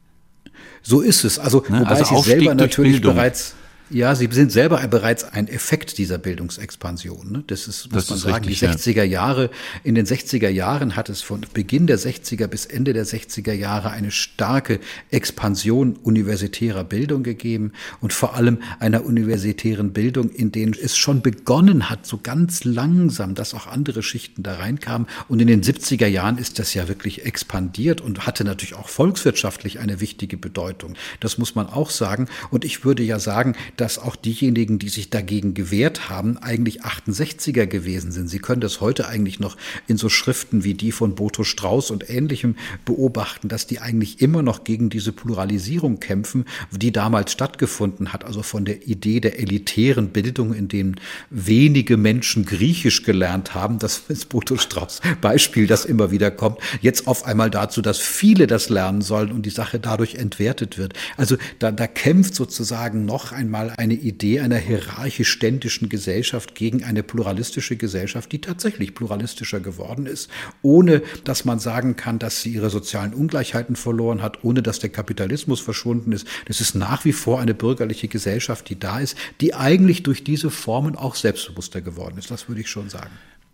So 0.81 1.01
ist 1.01 1.23
es. 1.23 1.39
Also, 1.39 1.63
ne? 1.69 1.81
wobei 1.81 1.89
also 1.89 2.15
sie 2.17 2.21
selber 2.21 2.55
natürlich 2.55 3.01
bereits 3.01 3.55
ja, 3.89 4.15
Sie 4.15 4.27
sind 4.31 4.51
selber 4.51 4.85
bereits 4.87 5.23
ein 5.23 5.47
Effekt 5.47 5.97
dieser 5.99 6.17
Bildungsexpansion. 6.17 7.31
Ne? 7.31 7.43
Das 7.45 7.67
ist, 7.67 7.91
muss 7.91 8.07
das 8.07 8.09
man 8.09 8.17
ist 8.17 8.23
sagen, 8.23 8.45
richtig, 8.45 8.83
die 8.83 8.91
60er 8.91 9.03
Jahre. 9.03 9.51
In 9.83 9.93
den 9.93 10.07
60er 10.07 10.49
Jahren 10.49 10.95
hat 10.95 11.09
es 11.09 11.21
von 11.21 11.45
Beginn 11.53 11.85
der 11.85 11.99
60er 11.99 12.47
bis 12.47 12.65
Ende 12.65 12.93
der 12.93 13.05
60er 13.05 13.53
Jahre 13.53 13.91
eine 13.91 14.09
starke 14.09 14.79
Expansion 15.11 15.97
universitärer 16.01 16.83
Bildung 16.83 17.21
gegeben 17.21 17.73
und 18.01 18.11
vor 18.11 18.35
allem 18.35 18.57
einer 18.79 19.05
universitären 19.05 19.93
Bildung, 19.93 20.29
in 20.29 20.51
denen 20.51 20.73
es 20.73 20.97
schon 20.97 21.21
begonnen 21.21 21.89
hat, 21.89 22.07
so 22.07 22.19
ganz 22.21 22.63
langsam, 22.63 23.35
dass 23.35 23.53
auch 23.53 23.67
andere 23.67 24.01
Schichten 24.01 24.41
da 24.41 24.55
reinkamen. 24.55 25.07
Und 25.27 25.39
in 25.41 25.47
den 25.47 25.61
70er 25.61 26.07
Jahren 26.07 26.39
ist 26.39 26.57
das 26.57 26.73
ja 26.73 26.87
wirklich 26.87 27.25
expandiert 27.25 28.01
und 28.01 28.25
hatte 28.25 28.43
natürlich 28.43 28.73
auch 28.73 28.89
volkswirtschaftlich 28.89 29.79
eine 29.79 30.01
wichtige 30.01 30.37
Bedeutung. 30.37 30.95
Das 31.19 31.37
muss 31.37 31.53
man 31.53 31.67
auch 31.67 31.91
sagen. 31.91 32.27
Und 32.49 32.65
ich 32.65 32.83
würde 32.83 33.03
ja 33.03 33.19
sagen, 33.19 33.55
dass 33.77 33.99
auch 33.99 34.15
diejenigen, 34.15 34.79
die 34.79 34.89
sich 34.89 35.09
dagegen 35.09 35.53
gewehrt 35.53 36.09
haben, 36.09 36.37
eigentlich 36.37 36.83
68er 36.83 37.65
gewesen 37.65 38.11
sind. 38.11 38.27
Sie 38.27 38.39
können 38.39 38.61
das 38.61 38.81
heute 38.81 39.07
eigentlich 39.07 39.39
noch 39.39 39.57
in 39.87 39.97
so 39.97 40.09
Schriften 40.09 40.63
wie 40.63 40.73
die 40.73 40.91
von 40.91 41.15
Boto 41.15 41.43
Strauß 41.43 41.91
und 41.91 42.09
ähnlichem 42.09 42.55
beobachten, 42.85 43.47
dass 43.47 43.67
die 43.67 43.79
eigentlich 43.79 44.21
immer 44.21 44.41
noch 44.41 44.63
gegen 44.63 44.89
diese 44.89 45.11
Pluralisierung 45.11 45.99
kämpfen, 45.99 46.45
die 46.71 46.91
damals 46.91 47.31
stattgefunden 47.31 48.13
hat, 48.13 48.25
also 48.25 48.43
von 48.43 48.65
der 48.65 48.87
Idee 48.87 49.19
der 49.19 49.39
elitären 49.39 50.09
Bildung, 50.09 50.53
in 50.53 50.67
dem 50.67 50.95
wenige 51.29 51.97
Menschen 51.97 52.45
Griechisch 52.45 53.03
gelernt 53.03 53.53
haben, 53.53 53.79
das 53.79 54.03
ist 54.07 54.29
Boto 54.29 54.57
Strauß 54.57 55.01
Beispiel, 55.21 55.67
das 55.67 55.85
immer 55.85 56.11
wieder 56.11 56.31
kommt, 56.31 56.59
jetzt 56.81 57.07
auf 57.07 57.25
einmal 57.25 57.49
dazu, 57.49 57.81
dass 57.81 57.99
viele 57.99 58.47
das 58.47 58.69
lernen 58.69 59.01
sollen 59.01 59.31
und 59.31 59.45
die 59.45 59.49
Sache 59.49 59.79
dadurch 59.79 60.15
entwertet 60.15 60.77
wird. 60.77 60.93
Also 61.17 61.37
da, 61.59 61.71
da 61.71 61.87
kämpft 61.87 62.35
sozusagen 62.35 63.05
noch 63.05 63.31
einmal 63.31 63.64
mal 63.65 63.75
eine 63.77 63.93
Idee 63.93 64.39
einer 64.39 64.57
hierarchisch-ständischen 64.57 65.89
Gesellschaft 65.89 66.55
gegen 66.55 66.83
eine 66.83 67.03
pluralistische 67.03 67.75
Gesellschaft, 67.75 68.31
die 68.31 68.41
tatsächlich 68.41 68.93
pluralistischer 68.93 69.59
geworden 69.59 70.05
ist, 70.05 70.29
ohne 70.61 71.01
dass 71.23 71.45
man 71.45 71.59
sagen 71.59 71.95
kann, 71.95 72.19
dass 72.19 72.41
sie 72.41 72.53
ihre 72.53 72.69
sozialen 72.69 73.13
Ungleichheiten 73.13 73.75
verloren 73.75 74.21
hat, 74.21 74.43
ohne 74.43 74.61
dass 74.61 74.79
der 74.79 74.89
Kapitalismus 74.89 75.59
verschwunden 75.59 76.11
ist. 76.11 76.27
Das 76.47 76.61
ist 76.61 76.75
nach 76.75 77.05
wie 77.05 77.13
vor 77.13 77.39
eine 77.39 77.53
bürgerliche 77.53 78.07
Gesellschaft, 78.07 78.69
die 78.69 78.79
da 78.79 78.99
ist, 78.99 79.17
die 79.41 79.53
eigentlich 79.53 80.03
durch 80.03 80.23
diese 80.23 80.49
Formen 80.49 80.95
auch 80.95 81.15
selbstbewusster 81.15 81.81
geworden 81.81 82.17
ist. 82.17 82.31
Das 82.31 82.47
würde 82.47 82.61
ich 82.61 82.69
schon 82.69 82.89
sagen. 82.89 83.11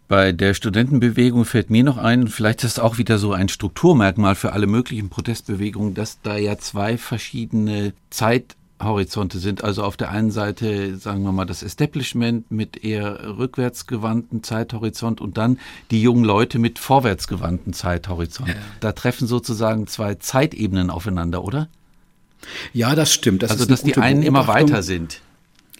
Bei 0.07 0.33
der 0.33 0.53
Studentenbewegung 0.53 1.45
fällt 1.45 1.69
mir 1.69 1.85
noch 1.85 1.97
ein, 1.97 2.27
vielleicht 2.27 2.65
ist 2.65 2.71
es 2.71 2.79
auch 2.79 2.97
wieder 2.97 3.17
so 3.17 3.31
ein 3.31 3.47
Strukturmerkmal 3.47 4.35
für 4.35 4.51
alle 4.51 4.67
möglichen 4.67 5.07
Protestbewegungen, 5.07 5.93
dass 5.93 6.19
da 6.21 6.35
ja 6.35 6.57
zwei 6.57 6.97
verschiedene 6.97 7.93
Zeit 8.09 8.57
Horizonte 8.83 9.39
sind. 9.39 9.63
Also 9.63 9.83
auf 9.83 9.97
der 9.97 10.11
einen 10.11 10.31
Seite, 10.31 10.97
sagen 10.97 11.23
wir 11.23 11.31
mal, 11.31 11.45
das 11.45 11.63
Establishment 11.63 12.51
mit 12.51 12.83
eher 12.83 13.37
rückwärtsgewandten 13.37 14.43
Zeithorizont 14.43 15.21
und 15.21 15.37
dann 15.37 15.59
die 15.91 16.01
jungen 16.01 16.23
Leute 16.23 16.59
mit 16.59 16.79
vorwärtsgewandten 16.79 17.73
Zeithorizont. 17.73 18.49
Ja. 18.49 18.55
Da 18.79 18.91
treffen 18.91 19.27
sozusagen 19.27 19.87
zwei 19.87 20.15
Zeitebenen 20.15 20.89
aufeinander, 20.89 21.43
oder? 21.43 21.67
Ja, 22.73 22.95
das 22.95 23.13
stimmt. 23.13 23.43
Das 23.43 23.51
also, 23.51 23.65
dass 23.65 23.83
die 23.83 23.97
einen 23.97 24.23
immer 24.23 24.47
weiter 24.47 24.83
sind. 24.83 25.21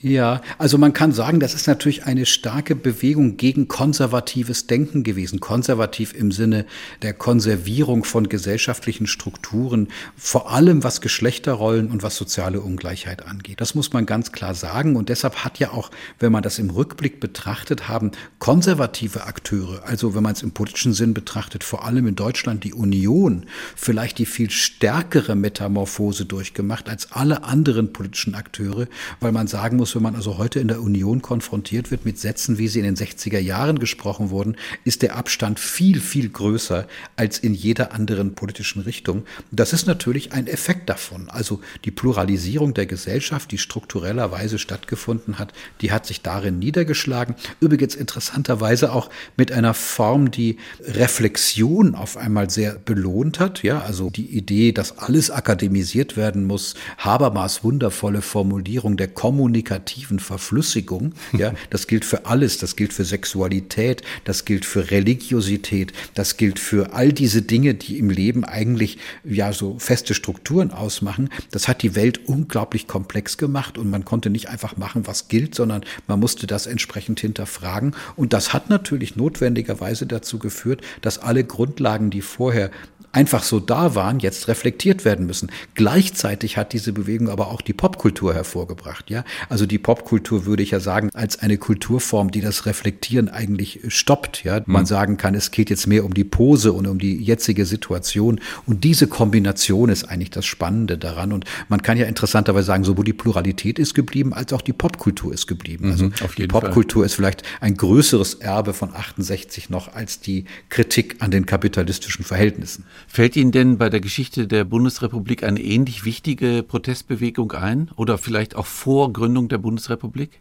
Ja, 0.04 0.42
also 0.58 0.80
man 0.80 0.94
kann 0.94 1.12
sagen, 1.12 1.40
das 1.40 1.54
ist 1.54 1.68
natürlich 1.68 2.06
eine 2.06 2.26
starke 2.26 2.76
Bewegung 2.76 3.38
gegen 3.38 3.68
konservatives 3.68 4.66
Denken 4.66 5.04
gewesen. 5.04 5.40
Konservativ 5.40 6.16
im 6.16 6.32
Sinne 6.32 6.66
der 7.04 7.14
Konservierung 7.14 8.04
von 8.04 8.28
gesellschaftlichen 8.28 9.06
Strukturen, 9.06 9.90
vor 10.18 10.52
allem 10.52 10.84
was 10.84 11.02
Geschlechterrollen 11.02 11.92
und 11.92 12.02
was 12.02 12.16
soziale 12.16 12.62
Ungleichheit 12.62 13.28
angeht. 13.28 13.62
Das 13.62 13.76
muss 13.76 13.94
man 13.94 14.08
ganz 14.08 14.32
klar 14.32 14.56
sagen. 14.56 14.96
Und 14.96 15.10
deshalb 15.10 15.44
hat 15.44 15.60
ja 15.60 15.70
auch, 15.70 15.92
wenn 16.18 16.32
man 16.32 16.42
das 16.42 16.58
im 16.58 16.72
Rückblick 16.72 17.20
betrachtet, 17.20 17.88
haben 17.88 18.10
konservative 18.40 19.26
Akteure, 19.26 19.84
also 19.86 20.16
wenn 20.16 20.24
man 20.24 20.34
es 20.34 20.42
im 20.42 20.50
politischen 20.50 20.94
Sinn 20.94 21.14
betrachtet, 21.14 21.64
vor 21.64 21.86
allem 21.86 22.08
in 22.08 22.16
Deutschland 22.16 22.64
die 22.64 22.74
Union, 22.74 23.46
vielleicht 23.76 24.18
die 24.18 24.26
viel 24.26 24.50
stärkere 24.50 25.36
Metamorphose 25.36 26.26
durchgemacht 26.26 26.90
als 26.90 27.12
alle 27.12 27.44
anderen 27.44 27.94
politischen 27.94 28.34
Akteure, 28.34 28.88
weil 29.20 29.32
man 29.32 29.46
sagen 29.46 29.78
muss, 29.78 29.91
wenn 29.96 30.04
man 30.04 30.16
also 30.16 30.38
heute 30.38 30.60
in 30.60 30.68
der 30.68 30.82
Union 30.82 31.22
konfrontiert 31.22 31.92
wird 31.92 32.06
mit 32.06 32.20
Sätzen, 32.20 32.58
wie 32.58 32.68
sie 32.68 32.80
in 32.80 32.86
den 32.86 32.96
60er 32.96 33.40
Jahren 33.40 33.80
gesprochen 33.80 34.30
wurden, 34.30 34.56
ist 34.86 35.02
der 35.02 35.16
Abstand 35.16 35.60
viel, 35.60 36.00
viel 36.00 36.30
größer 36.30 36.88
als 37.16 37.40
in 37.40 37.54
jeder 37.54 37.94
anderen 37.94 38.36
politischen 38.36 38.82
Richtung. 38.82 39.24
Das 39.52 39.74
ist 39.74 39.88
natürlich 39.88 40.34
ein 40.34 40.48
Effekt 40.48 40.90
davon. 40.90 41.30
Also 41.30 41.62
die 41.86 41.92
Pluralisierung 41.92 42.74
der 42.74 42.86
Gesellschaft, 42.86 43.52
die 43.52 43.58
strukturellerweise 43.58 44.60
stattgefunden 44.60 45.40
hat, 45.40 45.54
die 45.82 45.92
hat 45.92 46.06
sich 46.06 46.22
darin 46.22 46.60
niedergeschlagen. 46.60 47.36
Übrigens 47.60 47.96
interessanterweise 47.96 48.94
auch 48.94 49.10
mit 49.38 49.52
einer 49.52 49.74
Form, 49.74 50.32
die 50.32 50.58
Reflexion 50.82 51.96
auf 51.96 52.18
einmal 52.18 52.50
sehr 52.50 52.76
belohnt 52.76 53.40
hat. 53.40 53.64
Ja, 53.64 53.82
also 53.82 54.10
die 54.10 54.38
Idee, 54.38 54.72
dass 54.72 54.98
alles 54.98 55.32
akademisiert 55.32 56.18
werden 56.18 56.46
muss, 56.46 56.76
Habermas 56.98 57.64
wundervolle 57.64 58.22
Formulierung 58.22 58.98
der 58.98 59.08
Kommunikation 59.08 59.81
kommunikativen 59.82 60.20
Verflüssigung. 60.20 61.14
Ja, 61.34 61.54
das 61.70 61.88
gilt 61.88 62.06
für 62.06 62.26
alles. 62.26 62.58
Das 62.58 62.76
gilt 62.76 62.94
für 62.94 63.06
Sexualität. 63.06 64.02
Das 64.24 64.46
gilt 64.46 64.66
für 64.66 64.92
Religiosität. 64.92 65.94
Das 66.14 66.38
gilt 66.38 66.60
für 66.60 66.94
all 66.94 67.14
diese 67.14 67.42
Dinge, 67.42 67.74
die 67.74 67.98
im 67.98 68.10
Leben 68.10 68.44
eigentlich 68.46 68.98
ja 69.24 69.54
so 69.54 69.78
feste 69.80 70.14
Strukturen 70.14 70.72
ausmachen. 70.72 71.30
Das 71.52 71.68
hat 71.68 71.82
die 71.82 71.96
Welt 71.96 72.28
unglaublich 72.28 72.88
komplex 72.88 73.38
gemacht 73.38 73.78
und 73.78 73.90
man 73.90 74.06
konnte 74.06 74.30
nicht 74.30 74.50
einfach 74.50 74.78
machen, 74.78 75.08
was 75.08 75.28
gilt, 75.28 75.56
sondern 75.56 75.84
man 76.08 76.20
musste 76.20 76.48
das 76.48 76.68
entsprechend 76.68 77.20
hinterfragen. 77.20 77.96
Und 78.16 78.34
das 78.34 78.54
hat 78.54 78.70
natürlich 78.70 79.16
notwendigerweise 79.16 80.06
dazu 80.06 80.40
geführt, 80.40 80.82
dass 81.02 81.18
alle 81.18 81.44
Grundlagen, 81.44 82.10
die 82.10 82.22
vorher 82.22 82.72
einfach 83.12 83.44
so 83.44 83.60
da 83.60 83.96
waren, 83.96 84.20
jetzt 84.20 84.48
reflektiert 84.48 85.06
werden 85.06 85.26
müssen. 85.26 85.52
Gleichzeitig 85.76 86.58
hat 86.58 86.74
diese 86.74 86.94
Bewegung 86.94 87.30
aber 87.30 87.50
auch 87.50 87.62
die 87.62 87.74
Popkultur 87.74 88.34
hervorgebracht, 88.34 89.10
ja. 89.10 89.24
Also 89.50 89.66
die 89.66 89.78
Popkultur 89.78 90.46
würde 90.46 90.64
ich 90.64 90.72
ja 90.72 90.80
sagen, 90.80 91.10
als 91.14 91.40
eine 91.40 91.58
Kulturform, 91.58 92.32
die 92.32 92.42
das 92.42 92.66
Reflektieren 92.66 93.30
eigentlich 93.30 93.82
stoppt, 93.88 94.44
ja. 94.44 94.62
Man 94.66 94.84
mhm. 94.84 94.88
sagen 94.88 95.18
kann, 95.18 95.36
es 95.36 95.52
geht 95.52 95.70
jetzt 95.70 95.88
mehr 95.88 96.06
um 96.06 96.14
die 96.14 96.24
Pose 96.24 96.74
und 96.74 96.88
um 96.88 97.00
die 97.00 97.16
jetzige 97.18 97.66
Situation. 97.66 98.40
Und 98.66 98.84
diese 98.84 99.08
Kombination 99.08 99.90
ist 99.90 100.06
eigentlich 100.06 100.32
das 100.32 100.46
Spannende 100.46 100.98
daran. 100.98 101.34
Und 101.34 101.46
man 101.68 101.82
kann 101.82 101.98
ja 101.98 102.06
interessanterweise 102.06 102.68
sagen, 102.68 102.84
sowohl 102.84 103.06
die 103.06 103.14
Pluralität 103.14 103.80
ist 103.80 103.94
geblieben, 103.94 104.34
als 104.34 104.54
auch 104.54 104.62
die 104.62 104.74
Popkultur 104.74 105.34
ist 105.34 105.48
geblieben. 105.48 105.88
Mhm, 105.88 105.92
also 105.92 106.10
die 106.38 106.48
Popkultur 106.48 107.02
Fall. 107.02 107.06
ist 107.08 107.16
vielleicht 107.16 107.44
ein 107.60 107.76
größeres 107.76 108.36
Erbe 108.36 108.74
von 108.74 108.94
68 108.94 109.70
noch 109.70 109.94
als 109.94 110.20
die 110.20 110.46
Kritik 110.70 111.18
an 111.20 111.32
den 111.32 111.46
kapitalistischen 111.46 112.24
Verhältnissen. 112.24 112.86
Fällt 113.14 113.36
Ihnen 113.36 113.52
denn 113.52 113.78
bei 113.78 113.90
der 113.90 114.00
Geschichte 114.00 114.48
der 114.48 114.64
Bundesrepublik 114.64 115.44
eine 115.44 115.62
ähnlich 115.62 116.06
wichtige 116.06 116.64
Protestbewegung 116.64 117.52
ein 117.52 117.92
oder 117.98 118.18
vielleicht 118.18 118.56
auch 118.56 118.66
vor 118.66 119.12
Gründung 119.12 119.50
der 119.50 119.58
Bundesrepublik? 119.58 120.40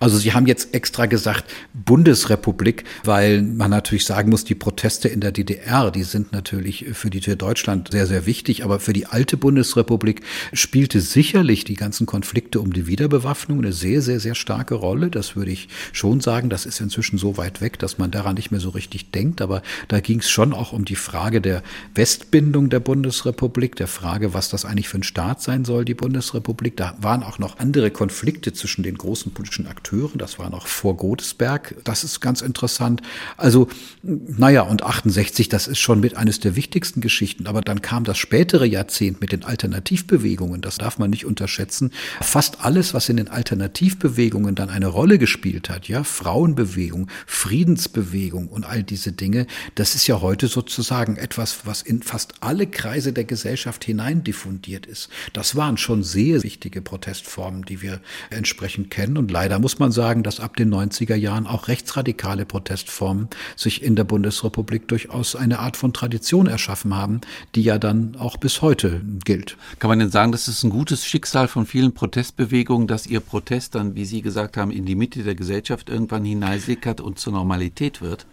Also 0.00 0.18
Sie 0.18 0.32
haben 0.32 0.46
jetzt 0.46 0.74
extra 0.74 1.06
gesagt 1.06 1.44
Bundesrepublik, 1.72 2.84
weil 3.04 3.42
man 3.42 3.70
natürlich 3.70 4.04
sagen 4.04 4.30
muss, 4.30 4.44
die 4.44 4.54
Proteste 4.54 5.08
in 5.08 5.20
der 5.20 5.32
DDR, 5.32 5.90
die 5.90 6.02
sind 6.02 6.32
natürlich 6.32 6.86
für 6.92 7.10
die 7.10 7.20
für 7.20 7.36
Deutschland 7.36 7.90
sehr, 7.92 8.06
sehr 8.06 8.26
wichtig, 8.26 8.64
aber 8.64 8.80
für 8.80 8.92
die 8.92 9.06
alte 9.06 9.36
Bundesrepublik 9.36 10.22
spielte 10.52 11.00
sicherlich 11.00 11.64
die 11.64 11.74
ganzen 11.74 12.06
Konflikte 12.06 12.60
um 12.60 12.72
die 12.72 12.86
Wiederbewaffnung 12.86 13.58
eine 13.58 13.72
sehr, 13.72 14.02
sehr, 14.02 14.20
sehr 14.20 14.34
starke 14.34 14.74
Rolle. 14.74 15.10
Das 15.10 15.36
würde 15.36 15.50
ich 15.50 15.68
schon 15.92 16.20
sagen. 16.20 16.50
Das 16.50 16.66
ist 16.66 16.80
inzwischen 16.80 17.18
so 17.18 17.36
weit 17.36 17.60
weg, 17.60 17.78
dass 17.78 17.98
man 17.98 18.10
daran 18.10 18.34
nicht 18.34 18.50
mehr 18.50 18.60
so 18.60 18.70
richtig 18.70 19.10
denkt. 19.10 19.40
Aber 19.40 19.62
da 19.88 20.00
ging 20.00 20.18
es 20.18 20.30
schon 20.30 20.52
auch 20.52 20.72
um 20.72 20.84
die 20.84 20.96
Frage 20.96 21.40
der 21.40 21.62
Westbindung 21.94 22.70
der 22.70 22.80
Bundesrepublik, 22.80 23.76
der 23.76 23.88
Frage, 23.88 24.34
was 24.34 24.48
das 24.48 24.64
eigentlich 24.64 24.88
für 24.88 24.98
ein 24.98 25.02
Staat 25.02 25.42
sein 25.42 25.64
soll, 25.64 25.84
die 25.84 25.94
Bundesrepublik. 25.94 26.76
Da 26.76 26.96
waren 27.00 27.22
auch 27.22 27.38
noch 27.38 27.58
andere 27.58 27.90
Konflikte 27.90 28.52
zwischen 28.52 28.82
den 28.82 28.98
großen 28.98 29.32
politischen 29.52 29.66
Akteuren. 29.66 30.18
Das 30.18 30.38
war 30.38 30.50
noch 30.50 30.66
vor 30.66 30.96
Godesberg. 30.96 31.76
Das 31.84 32.04
ist 32.04 32.20
ganz 32.20 32.40
interessant. 32.40 33.02
Also, 33.36 33.68
naja, 34.02 34.62
und 34.62 34.82
68, 34.82 35.48
das 35.48 35.68
ist 35.68 35.78
schon 35.78 36.00
mit 36.00 36.16
eines 36.16 36.40
der 36.40 36.56
wichtigsten 36.56 37.00
Geschichten. 37.00 37.46
Aber 37.46 37.60
dann 37.60 37.82
kam 37.82 38.04
das 38.04 38.18
spätere 38.18 38.64
Jahrzehnt 38.64 39.20
mit 39.20 39.32
den 39.32 39.44
Alternativbewegungen. 39.44 40.62
Das 40.62 40.78
darf 40.78 40.98
man 40.98 41.10
nicht 41.10 41.26
unterschätzen. 41.26 41.90
Fast 42.20 42.64
alles, 42.64 42.94
was 42.94 43.08
in 43.08 43.18
den 43.18 43.28
Alternativbewegungen 43.28 44.54
dann 44.54 44.70
eine 44.70 44.86
Rolle 44.86 45.18
gespielt 45.18 45.68
hat, 45.68 45.88
ja, 45.88 46.04
Frauenbewegung, 46.04 47.08
Friedensbewegung 47.26 48.48
und 48.48 48.64
all 48.64 48.82
diese 48.82 49.12
Dinge, 49.12 49.46
das 49.74 49.94
ist 49.94 50.06
ja 50.06 50.20
heute 50.20 50.48
sozusagen 50.48 51.16
etwas, 51.16 51.66
was 51.66 51.82
in 51.82 52.02
fast 52.02 52.34
alle 52.40 52.66
Kreise 52.66 53.12
der 53.12 53.24
Gesellschaft 53.24 53.84
hinein 53.84 54.24
diffundiert 54.24 54.86
ist. 54.86 55.10
Das 55.32 55.56
waren 55.56 55.76
schon 55.76 56.02
sehr 56.02 56.42
wichtige 56.42 56.80
Protestformen, 56.80 57.64
die 57.64 57.82
wir 57.82 58.00
entsprechend 58.30 58.90
kennen 58.90 59.18
und 59.18 59.26
leider 59.42 59.58
muss 59.58 59.80
man 59.80 59.90
sagen, 59.90 60.22
dass 60.22 60.38
ab 60.38 60.54
den 60.54 60.72
90er 60.72 61.16
Jahren 61.16 61.48
auch 61.48 61.66
rechtsradikale 61.66 62.46
Protestformen 62.46 63.26
sich 63.56 63.82
in 63.82 63.96
der 63.96 64.04
Bundesrepublik 64.04 64.86
durchaus 64.86 65.34
eine 65.34 65.58
Art 65.58 65.76
von 65.76 65.92
Tradition 65.92 66.46
erschaffen 66.46 66.94
haben, 66.94 67.22
die 67.56 67.62
ja 67.62 67.78
dann 67.78 68.14
auch 68.14 68.36
bis 68.36 68.62
heute 68.62 69.00
gilt. 69.24 69.56
Kann 69.80 69.88
man 69.88 69.98
denn 69.98 70.12
sagen, 70.12 70.30
das 70.30 70.46
ist 70.46 70.62
ein 70.62 70.70
gutes 70.70 71.04
Schicksal 71.04 71.48
von 71.48 71.66
vielen 71.66 71.92
Protestbewegungen, 71.92 72.86
dass 72.86 73.08
ihr 73.08 73.18
Protest 73.18 73.74
dann, 73.74 73.96
wie 73.96 74.04
Sie 74.04 74.22
gesagt 74.22 74.56
haben, 74.56 74.70
in 74.70 74.84
die 74.84 74.94
Mitte 74.94 75.24
der 75.24 75.34
Gesellschaft 75.34 75.90
irgendwann 75.90 76.24
hineinsickert 76.24 77.00
und 77.00 77.18
zur 77.18 77.32
Normalität 77.32 78.00
wird? 78.00 78.26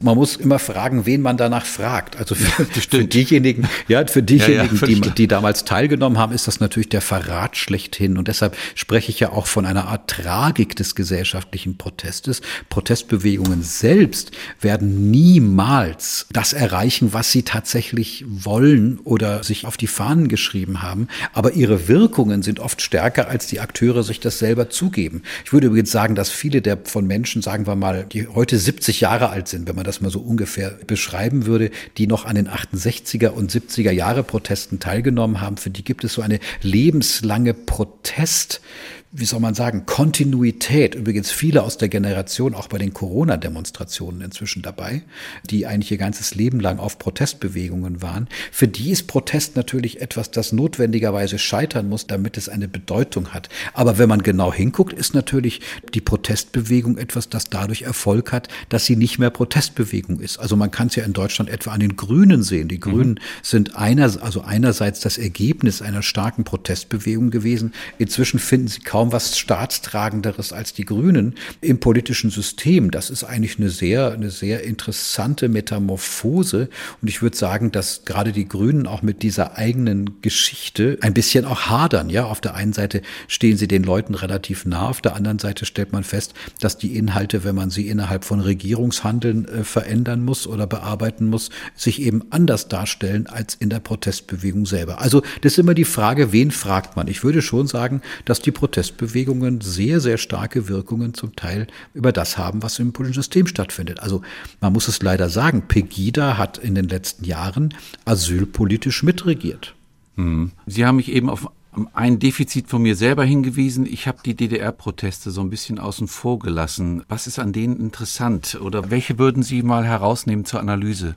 Man 0.00 0.16
muss 0.16 0.36
immer 0.36 0.58
fragen, 0.58 1.06
wen 1.06 1.22
man 1.22 1.36
danach 1.36 1.66
fragt. 1.66 2.16
Also 2.16 2.34
für, 2.34 2.64
für 2.90 3.04
diejenigen, 3.04 3.68
ja, 3.88 4.06
für 4.06 4.22
diejenigen, 4.22 4.76
ja, 4.76 4.86
ja, 4.86 5.00
die, 5.00 5.10
die 5.10 5.28
damals 5.28 5.64
teilgenommen 5.64 6.18
haben, 6.18 6.32
ist 6.32 6.46
das 6.46 6.60
natürlich 6.60 6.88
der 6.88 7.00
Verrat 7.00 7.56
schlechthin. 7.56 8.18
Und 8.18 8.28
deshalb 8.28 8.56
spreche 8.74 9.10
ich 9.10 9.20
ja 9.20 9.32
auch 9.32 9.46
von 9.46 9.66
einer 9.66 9.88
Art 9.88 10.08
Tragik 10.08 10.76
des 10.76 10.94
gesellschaftlichen 10.94 11.78
Protestes. 11.78 12.40
Protestbewegungen 12.68 13.62
selbst 13.62 14.32
werden 14.60 15.10
niemals 15.10 16.26
das 16.32 16.52
erreichen, 16.52 17.12
was 17.12 17.32
sie 17.32 17.42
tatsächlich 17.42 18.24
wollen 18.28 18.98
oder 19.04 19.42
sich 19.42 19.66
auf 19.66 19.76
die 19.76 19.86
Fahnen 19.86 20.28
geschrieben 20.28 20.82
haben. 20.82 21.08
Aber 21.32 21.52
ihre 21.52 21.88
Wirkungen 21.88 22.42
sind 22.42 22.60
oft 22.60 22.82
stärker, 22.82 23.28
als 23.28 23.46
die 23.46 23.60
Akteure 23.60 24.02
sich 24.02 24.20
das 24.20 24.38
selber 24.38 24.70
zugeben. 24.70 25.22
Ich 25.44 25.52
würde 25.52 25.68
übrigens 25.68 25.90
sagen, 25.90 26.14
dass 26.14 26.30
viele 26.30 26.62
der 26.62 26.78
von 26.84 27.06
Menschen, 27.06 27.42
sagen 27.42 27.66
wir 27.66 27.76
mal, 27.76 28.06
die 28.10 28.28
heute 28.28 28.58
70 28.58 29.00
Jahre 29.00 29.30
alt 29.30 29.48
sind, 29.48 29.68
wenn 29.68 29.76
man 29.78 29.84
das 29.84 30.00
mal 30.00 30.10
so 30.10 30.20
ungefähr 30.20 30.70
beschreiben 30.86 31.46
würde, 31.46 31.70
die 31.96 32.06
noch 32.06 32.26
an 32.26 32.34
den 32.34 32.48
68er 32.48 33.28
und 33.28 33.50
70er 33.50 33.92
Jahre 33.92 34.22
Protesten 34.22 34.80
teilgenommen 34.80 35.40
haben, 35.40 35.56
für 35.56 35.70
die 35.70 35.84
gibt 35.84 36.04
es 36.04 36.12
so 36.12 36.22
eine 36.22 36.40
lebenslange 36.62 37.54
Protest 37.54 38.60
wie 39.10 39.24
soll 39.24 39.40
man 39.40 39.54
sagen, 39.54 39.86
Kontinuität. 39.86 40.94
Übrigens 40.94 41.30
viele 41.30 41.62
aus 41.62 41.78
der 41.78 41.88
Generation 41.88 42.54
auch 42.54 42.68
bei 42.68 42.76
den 42.76 42.92
Corona-Demonstrationen 42.92 44.20
inzwischen 44.20 44.60
dabei, 44.60 45.02
die 45.48 45.66
eigentlich 45.66 45.90
ihr 45.90 45.96
ganzes 45.96 46.34
Leben 46.34 46.60
lang 46.60 46.78
auf 46.78 46.98
Protestbewegungen 46.98 48.02
waren. 48.02 48.28
Für 48.52 48.68
die 48.68 48.90
ist 48.90 49.06
Protest 49.06 49.56
natürlich 49.56 50.02
etwas, 50.02 50.30
das 50.30 50.52
notwendigerweise 50.52 51.38
scheitern 51.38 51.88
muss, 51.88 52.06
damit 52.06 52.36
es 52.36 52.50
eine 52.50 52.68
Bedeutung 52.68 53.28
hat. 53.28 53.48
Aber 53.72 53.96
wenn 53.96 54.10
man 54.10 54.22
genau 54.22 54.52
hinguckt, 54.52 54.92
ist 54.92 55.14
natürlich 55.14 55.62
die 55.94 56.02
Protestbewegung 56.02 56.98
etwas, 56.98 57.30
das 57.30 57.48
dadurch 57.48 57.82
Erfolg 57.82 58.30
hat, 58.30 58.48
dass 58.68 58.84
sie 58.84 58.96
nicht 58.96 59.18
mehr 59.18 59.30
Protestbewegung 59.30 60.20
ist. 60.20 60.38
Also 60.38 60.54
man 60.54 60.70
kann 60.70 60.88
es 60.88 60.96
ja 60.96 61.04
in 61.04 61.14
Deutschland 61.14 61.48
etwa 61.48 61.70
an 61.70 61.80
den 61.80 61.96
Grünen 61.96 62.42
sehen. 62.42 62.68
Die 62.68 62.80
Grünen 62.80 63.12
mhm. 63.12 63.18
sind 63.42 63.74
einer, 63.74 64.22
also 64.22 64.42
einerseits 64.42 65.00
das 65.00 65.16
Ergebnis 65.16 65.80
einer 65.80 66.02
starken 66.02 66.44
Protestbewegung 66.44 67.30
gewesen. 67.30 67.72
Inzwischen 67.96 68.38
finden 68.38 68.68
sie 68.68 68.80
kaum 68.80 68.97
kaum 68.98 69.12
was 69.12 69.38
Staatstragenderes 69.38 70.52
als 70.52 70.72
die 70.72 70.84
Grünen 70.84 71.36
im 71.60 71.78
politischen 71.78 72.30
System. 72.30 72.90
Das 72.90 73.10
ist 73.10 73.22
eigentlich 73.22 73.56
eine 73.56 73.70
sehr, 73.70 74.10
eine 74.10 74.28
sehr 74.28 74.64
interessante 74.64 75.48
Metamorphose. 75.48 76.68
Und 77.00 77.06
ich 77.06 77.22
würde 77.22 77.36
sagen, 77.36 77.70
dass 77.70 78.04
gerade 78.04 78.32
die 78.32 78.48
Grünen 78.48 78.88
auch 78.88 79.02
mit 79.02 79.22
dieser 79.22 79.56
eigenen 79.56 80.20
Geschichte 80.20 80.98
ein 81.00 81.14
bisschen 81.14 81.44
auch 81.44 81.66
hadern. 81.66 82.10
Ja, 82.10 82.24
auf 82.24 82.40
der 82.40 82.56
einen 82.56 82.72
Seite 82.72 83.02
stehen 83.28 83.56
sie 83.56 83.68
den 83.68 83.84
Leuten 83.84 84.16
relativ 84.16 84.66
nah, 84.66 84.88
auf 84.88 85.00
der 85.00 85.14
anderen 85.14 85.38
Seite 85.38 85.64
stellt 85.64 85.92
man 85.92 86.02
fest, 86.02 86.34
dass 86.58 86.76
die 86.76 86.96
Inhalte, 86.96 87.44
wenn 87.44 87.54
man 87.54 87.70
sie 87.70 87.86
innerhalb 87.86 88.24
von 88.24 88.40
Regierungshandeln 88.40 89.46
äh, 89.46 89.62
verändern 89.62 90.24
muss 90.24 90.48
oder 90.48 90.66
bearbeiten 90.66 91.26
muss, 91.26 91.50
sich 91.76 92.02
eben 92.02 92.24
anders 92.30 92.66
darstellen 92.66 93.28
als 93.28 93.54
in 93.54 93.70
der 93.70 93.78
Protestbewegung 93.78 94.66
selber. 94.66 95.00
Also 95.00 95.22
das 95.42 95.52
ist 95.52 95.58
immer 95.58 95.74
die 95.74 95.84
Frage, 95.84 96.32
wen 96.32 96.50
fragt 96.50 96.96
man? 96.96 97.06
Ich 97.06 97.22
würde 97.22 97.42
schon 97.42 97.68
sagen, 97.68 98.02
dass 98.24 98.40
die 98.40 98.50
Protestbewegungen 98.88 99.60
sehr, 99.60 100.00
sehr 100.00 100.18
starke 100.18 100.68
Wirkungen 100.68 101.14
zum 101.14 101.36
Teil 101.36 101.66
über 101.94 102.12
das 102.12 102.38
haben, 102.38 102.62
was 102.62 102.78
im 102.78 102.92
politischen 102.92 103.22
System 103.22 103.46
stattfindet. 103.46 104.00
Also 104.00 104.22
man 104.60 104.72
muss 104.72 104.88
es 104.88 105.02
leider 105.02 105.28
sagen, 105.28 105.62
Pegida 105.68 106.38
hat 106.38 106.58
in 106.58 106.74
den 106.74 106.88
letzten 106.88 107.24
Jahren 107.24 107.74
asylpolitisch 108.04 109.02
mitregiert. 109.02 109.74
Hm. 110.16 110.52
Sie 110.66 110.84
haben 110.84 110.96
mich 110.96 111.10
eben 111.10 111.30
auf 111.30 111.50
ein 111.92 112.18
Defizit 112.18 112.68
von 112.68 112.82
mir 112.82 112.96
selber 112.96 113.24
hingewiesen. 113.24 113.86
Ich 113.86 114.08
habe 114.08 114.18
die 114.24 114.34
DDR-Proteste 114.34 115.30
so 115.30 115.40
ein 115.42 115.50
bisschen 115.50 115.78
außen 115.78 116.08
vor 116.08 116.38
gelassen. 116.38 117.04
Was 117.08 117.26
ist 117.26 117.38
an 117.38 117.52
denen 117.52 117.78
interessant 117.78 118.58
oder 118.60 118.90
welche 118.90 119.18
würden 119.18 119.42
Sie 119.42 119.62
mal 119.62 119.84
herausnehmen 119.84 120.44
zur 120.44 120.60
Analyse? 120.60 121.14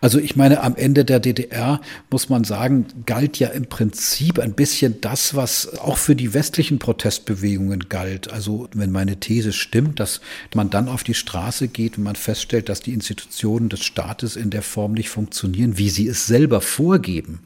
Also 0.00 0.18
ich 0.18 0.36
meine, 0.36 0.62
am 0.62 0.76
Ende 0.76 1.04
der 1.04 1.20
DDR 1.20 1.80
muss 2.10 2.28
man 2.28 2.44
sagen, 2.44 2.86
galt 3.06 3.38
ja 3.38 3.48
im 3.48 3.66
Prinzip 3.66 4.38
ein 4.38 4.52
bisschen 4.52 5.00
das, 5.00 5.34
was 5.34 5.78
auch 5.78 5.96
für 5.96 6.14
die 6.14 6.34
westlichen 6.34 6.78
Protestbewegungen 6.78 7.88
galt. 7.88 8.30
Also 8.30 8.68
wenn 8.74 8.92
meine 8.92 9.18
These 9.18 9.52
stimmt, 9.52 10.00
dass 10.00 10.20
man 10.54 10.70
dann 10.70 10.88
auf 10.88 11.04
die 11.04 11.14
Straße 11.14 11.68
geht 11.68 11.96
und 11.96 12.04
man 12.04 12.16
feststellt, 12.16 12.68
dass 12.68 12.80
die 12.80 12.92
Institutionen 12.92 13.68
des 13.68 13.82
Staates 13.82 14.36
in 14.36 14.50
der 14.50 14.62
Form 14.62 14.92
nicht 14.92 15.08
funktionieren, 15.08 15.78
wie 15.78 15.88
sie 15.88 16.06
es 16.06 16.26
selber 16.26 16.60
vorgeben, 16.60 17.40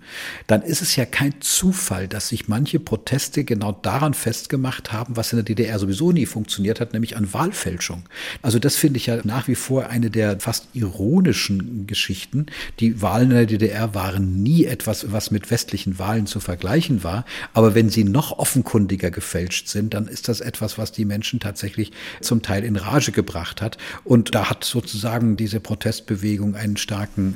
dann 0.47 0.63
ist 0.63 0.83
es 0.83 0.97
ja 0.97 1.05
kein 1.05 1.35
Zufall, 1.41 2.09
dass 2.09 2.29
sich 2.29 2.49
manche 2.49 2.81
Proteste 2.81 3.45
genau 3.45 3.73
daran 3.73 4.15
festgemacht 4.15 4.93
haben, 4.93 5.17
was 5.17 5.33
in 5.33 5.37
der 5.37 5.45
DDR 5.45 5.79
sowieso 5.79 6.11
nie 6.13 6.27
funktioniert 6.27 6.81
hat, 6.81 6.93
nämlich 6.93 7.17
an 7.17 7.33
Wahlfälschung. 7.33 8.05
Also 8.43 8.59
das 8.59 8.77
finde 8.77 8.97
ich 8.97 9.07
ja 9.07 9.21
nach 9.23 9.47
wie 9.47 9.55
vor 9.55 9.89
eine 9.89 10.11
der 10.11 10.41
fast 10.41 10.69
ironischen 10.75 11.87
Geschichten 11.87 11.98
Geschichten. 11.99 12.47
Die 12.79 13.03
Wahlen 13.03 13.33
in 13.33 13.37
der 13.37 13.47
DDR 13.47 13.93
waren 13.93 14.41
nie 14.41 14.67
etwas, 14.67 15.11
was 15.11 15.33
mit 15.33 15.51
westlichen 15.51 15.99
Wahlen 15.99 16.27
zu 16.27 16.39
vergleichen 16.39 17.03
war. 17.03 17.25
Aber 17.55 17.75
wenn 17.75 17.91
sie 17.91 18.05
noch 18.05 18.39
offenkundiger 18.39 19.11
gefälscht 19.11 19.67
sind, 19.67 19.95
dann 19.95 20.07
ist 20.07 20.29
das 20.29 20.41
etwas, 20.41 20.79
was 20.79 20.93
die 20.93 21.05
Menschen 21.05 21.41
tatsächlich 21.41 21.91
zum 22.21 22.41
Teil 22.41 22.63
in 22.63 22.77
Rage 22.77 23.11
gebracht 23.11 23.61
hat. 23.61 23.79
Und 24.05 24.37
da 24.37 24.49
hat 24.49 24.63
sozusagen 24.63 25.37
diese 25.37 25.59
Protestbewegung 25.59 26.55
einen 26.55 26.77
starken 26.77 27.35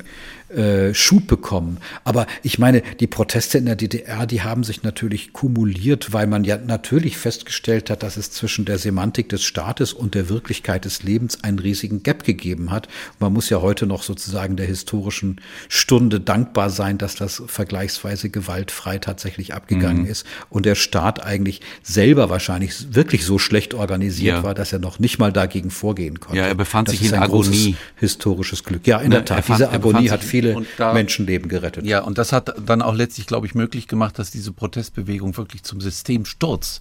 äh, 0.52 0.92
Schub 0.92 1.26
bekommen. 1.26 1.78
Aber 2.04 2.26
ich 2.42 2.58
meine, 2.58 2.82
die 3.00 3.06
Proteste 3.06 3.58
in 3.58 3.64
der 3.64 3.76
DDR, 3.76 4.26
die 4.26 4.42
haben 4.42 4.64
sich 4.64 4.82
natürlich 4.82 5.32
kumuliert, 5.32 6.12
weil 6.12 6.26
man 6.26 6.44
ja 6.44 6.58
natürlich 6.58 7.16
festgestellt 7.16 7.90
hat, 7.90 8.02
dass 8.02 8.16
es 8.16 8.30
zwischen 8.30 8.64
der 8.64 8.78
Semantik 8.78 9.28
des 9.30 9.42
Staates 9.42 9.92
und 9.92 10.14
der 10.14 10.28
Wirklichkeit 10.28 10.84
des 10.84 11.02
Lebens 11.02 11.42
einen 11.42 11.58
riesigen 11.58 12.02
Gap 12.02 12.24
gegeben 12.24 12.70
hat. 12.70 12.88
Man 13.18 13.32
muss 13.32 13.48
ja 13.48 13.62
heute 13.62 13.86
noch 13.86 14.02
sozusagen 14.02 14.51
der 14.56 14.66
historischen 14.66 15.40
Stunde 15.68 16.20
dankbar 16.20 16.70
sein, 16.70 16.98
dass 16.98 17.14
das 17.14 17.42
vergleichsweise 17.46 18.28
gewaltfrei 18.28 18.98
tatsächlich 18.98 19.54
abgegangen 19.54 20.02
mhm. 20.02 20.10
ist 20.10 20.26
und 20.50 20.66
der 20.66 20.74
Staat 20.74 21.24
eigentlich 21.24 21.60
selber 21.82 22.28
wahrscheinlich 22.30 22.94
wirklich 22.94 23.24
so 23.24 23.38
schlecht 23.38 23.74
organisiert 23.74 24.36
ja. 24.36 24.42
war, 24.42 24.54
dass 24.54 24.72
er 24.72 24.78
noch 24.78 24.98
nicht 24.98 25.18
mal 25.18 25.32
dagegen 25.32 25.70
vorgehen 25.70 26.20
konnte. 26.20 26.38
Ja, 26.38 26.46
er 26.46 26.54
befand 26.54 26.88
das 26.88 26.98
sich 26.98 27.08
in 27.08 27.14
Agonie. 27.14 27.76
Historisches 27.96 28.64
Glück. 28.64 28.86
Ja, 28.86 28.98
in 28.98 29.08
ne, 29.08 29.16
der 29.16 29.24
Tat. 29.24 29.44
Fand, 29.44 29.60
Diese 29.60 29.70
Agonie 29.70 30.10
hat 30.10 30.22
viel 30.22 30.42
viele 30.42 30.66
da, 30.76 30.92
Menschenleben 30.92 31.48
gerettet. 31.48 31.84
Ja, 31.84 32.00
und 32.00 32.18
das 32.18 32.32
hat 32.32 32.54
dann 32.66 32.82
auch 32.82 32.94
letztlich, 32.94 33.26
glaube 33.26 33.46
ich, 33.46 33.54
möglich 33.54 33.88
gemacht, 33.88 34.18
dass 34.18 34.30
diese 34.30 34.52
Protestbewegung 34.52 35.36
wirklich 35.36 35.62
zum 35.62 35.80
Systemsturz 35.80 36.80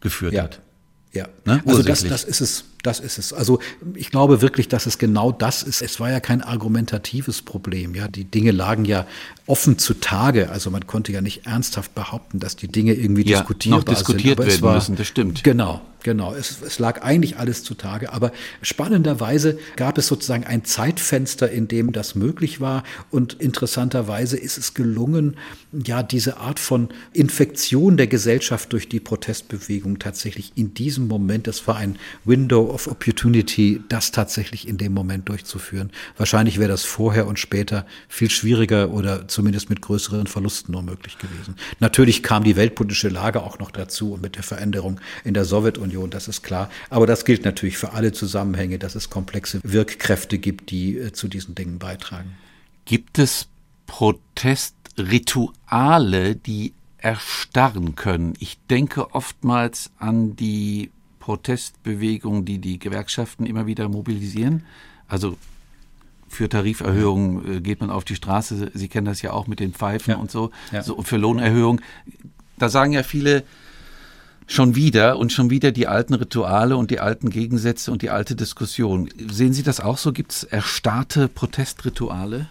geführt 0.00 0.34
ja. 0.34 0.44
hat. 0.44 0.60
Ja, 1.12 1.28
ne? 1.44 1.62
also 1.66 1.82
das, 1.82 2.04
das 2.04 2.24
ist 2.24 2.40
es. 2.40 2.64
Das 2.82 2.98
ist 2.98 3.18
es. 3.18 3.32
Also 3.32 3.60
ich 3.94 4.10
glaube 4.10 4.42
wirklich, 4.42 4.68
dass 4.68 4.86
es 4.86 4.98
genau 4.98 5.30
das 5.30 5.62
ist. 5.62 5.82
Es 5.82 6.00
war 6.00 6.10
ja 6.10 6.18
kein 6.18 6.42
argumentatives 6.42 7.40
Problem. 7.42 7.94
Ja, 7.94 8.08
die 8.08 8.24
Dinge 8.24 8.50
lagen 8.50 8.84
ja 8.84 9.06
offen 9.46 9.78
zutage. 9.78 10.50
Also 10.50 10.70
man 10.70 10.86
konnte 10.86 11.12
ja 11.12 11.20
nicht 11.20 11.46
ernsthaft 11.46 11.94
behaupten, 11.94 12.40
dass 12.40 12.56
die 12.56 12.68
Dinge 12.68 12.94
irgendwie 12.94 13.28
ja, 13.28 13.38
diskutierbar 13.38 13.78
noch 13.80 13.84
diskutiert 13.84 14.38
sind. 14.38 14.48
werden 14.48 14.62
war, 14.62 14.74
müssen. 14.74 14.96
Das 14.96 15.06
stimmt. 15.06 15.44
Genau, 15.44 15.80
genau. 16.02 16.34
Es, 16.34 16.60
es 16.62 16.78
lag 16.78 17.02
eigentlich 17.02 17.38
alles 17.38 17.64
zutage. 17.64 18.12
Aber 18.12 18.32
spannenderweise 18.62 19.58
gab 19.76 19.98
es 19.98 20.06
sozusagen 20.06 20.44
ein 20.44 20.64
Zeitfenster, 20.64 21.50
in 21.50 21.68
dem 21.68 21.92
das 21.92 22.14
möglich 22.14 22.60
war. 22.60 22.82
Und 23.10 23.34
interessanterweise 23.34 24.36
ist 24.36 24.58
es 24.58 24.74
gelungen, 24.74 25.36
ja 25.72 26.02
diese 26.02 26.38
Art 26.38 26.58
von 26.58 26.88
Infektion 27.12 27.96
der 27.96 28.06
Gesellschaft 28.06 28.72
durch 28.72 28.88
die 28.88 29.00
Protestbewegung 29.00 29.98
tatsächlich 29.98 30.52
in 30.54 30.74
diesem 30.74 31.08
Moment. 31.08 31.46
Das 31.46 31.66
war 31.66 31.76
ein 31.76 31.98
Window 32.24 32.71
of 32.72 32.88
Opportunity, 32.88 33.80
das 33.88 34.10
tatsächlich 34.10 34.66
in 34.66 34.78
dem 34.78 34.92
Moment 34.92 35.28
durchzuführen. 35.28 35.90
Wahrscheinlich 36.16 36.58
wäre 36.58 36.68
das 36.68 36.84
vorher 36.84 37.26
und 37.26 37.38
später 37.38 37.86
viel 38.08 38.30
schwieriger 38.30 38.90
oder 38.90 39.28
zumindest 39.28 39.70
mit 39.70 39.82
größeren 39.82 40.26
Verlusten 40.26 40.72
nur 40.72 40.82
möglich 40.82 41.18
gewesen. 41.18 41.56
Natürlich 41.78 42.22
kam 42.22 42.44
die 42.44 42.56
weltpolitische 42.56 43.08
Lage 43.08 43.42
auch 43.42 43.58
noch 43.58 43.70
dazu 43.70 44.14
und 44.14 44.22
mit 44.22 44.36
der 44.36 44.42
Veränderung 44.42 45.00
in 45.24 45.34
der 45.34 45.44
Sowjetunion, 45.44 46.10
das 46.10 46.28
ist 46.28 46.42
klar. 46.42 46.70
Aber 46.90 47.06
das 47.06 47.24
gilt 47.24 47.44
natürlich 47.44 47.78
für 47.78 47.92
alle 47.92 48.12
Zusammenhänge, 48.12 48.78
dass 48.78 48.94
es 48.94 49.10
komplexe 49.10 49.60
Wirkkräfte 49.62 50.38
gibt, 50.38 50.70
die 50.70 50.98
äh, 50.98 51.12
zu 51.12 51.28
diesen 51.28 51.54
Dingen 51.54 51.78
beitragen. 51.78 52.32
Gibt 52.84 53.18
es 53.18 53.48
Protestrituale, 53.86 56.36
die 56.36 56.74
erstarren 56.98 57.94
können? 57.94 58.34
Ich 58.38 58.58
denke 58.70 59.14
oftmals 59.14 59.90
an 59.98 60.36
die 60.36 60.90
Protestbewegung, 61.22 62.44
die 62.44 62.58
die 62.58 62.80
Gewerkschaften 62.80 63.46
immer 63.46 63.64
wieder 63.64 63.88
mobilisieren. 63.88 64.64
Also 65.06 65.36
für 66.26 66.48
Tariferhöhungen 66.48 67.58
äh, 67.58 67.60
geht 67.60 67.80
man 67.80 67.90
auf 67.90 68.02
die 68.04 68.16
Straße. 68.16 68.72
Sie 68.74 68.88
kennen 68.88 69.04
das 69.04 69.22
ja 69.22 69.32
auch 69.32 69.46
mit 69.46 69.60
den 69.60 69.72
Pfeifen 69.72 70.10
ja. 70.10 70.16
und 70.16 70.32
so. 70.32 70.50
Ja. 70.72 70.82
so. 70.82 71.00
Für 71.02 71.18
Lohnerhöhung. 71.18 71.80
Da 72.58 72.68
sagen 72.68 72.92
ja 72.92 73.04
viele 73.04 73.44
schon 74.48 74.74
wieder 74.74 75.16
und 75.16 75.32
schon 75.32 75.48
wieder 75.48 75.70
die 75.70 75.86
alten 75.86 76.14
Rituale 76.14 76.76
und 76.76 76.90
die 76.90 76.98
alten 76.98 77.30
Gegensätze 77.30 77.92
und 77.92 78.02
die 78.02 78.10
alte 78.10 78.34
Diskussion. 78.34 79.08
Sehen 79.30 79.52
Sie 79.52 79.62
das 79.62 79.78
auch 79.78 79.98
so? 79.98 80.12
Gibt 80.12 80.32
es 80.32 80.42
erstarrte 80.42 81.28
Protestrituale? 81.28 82.48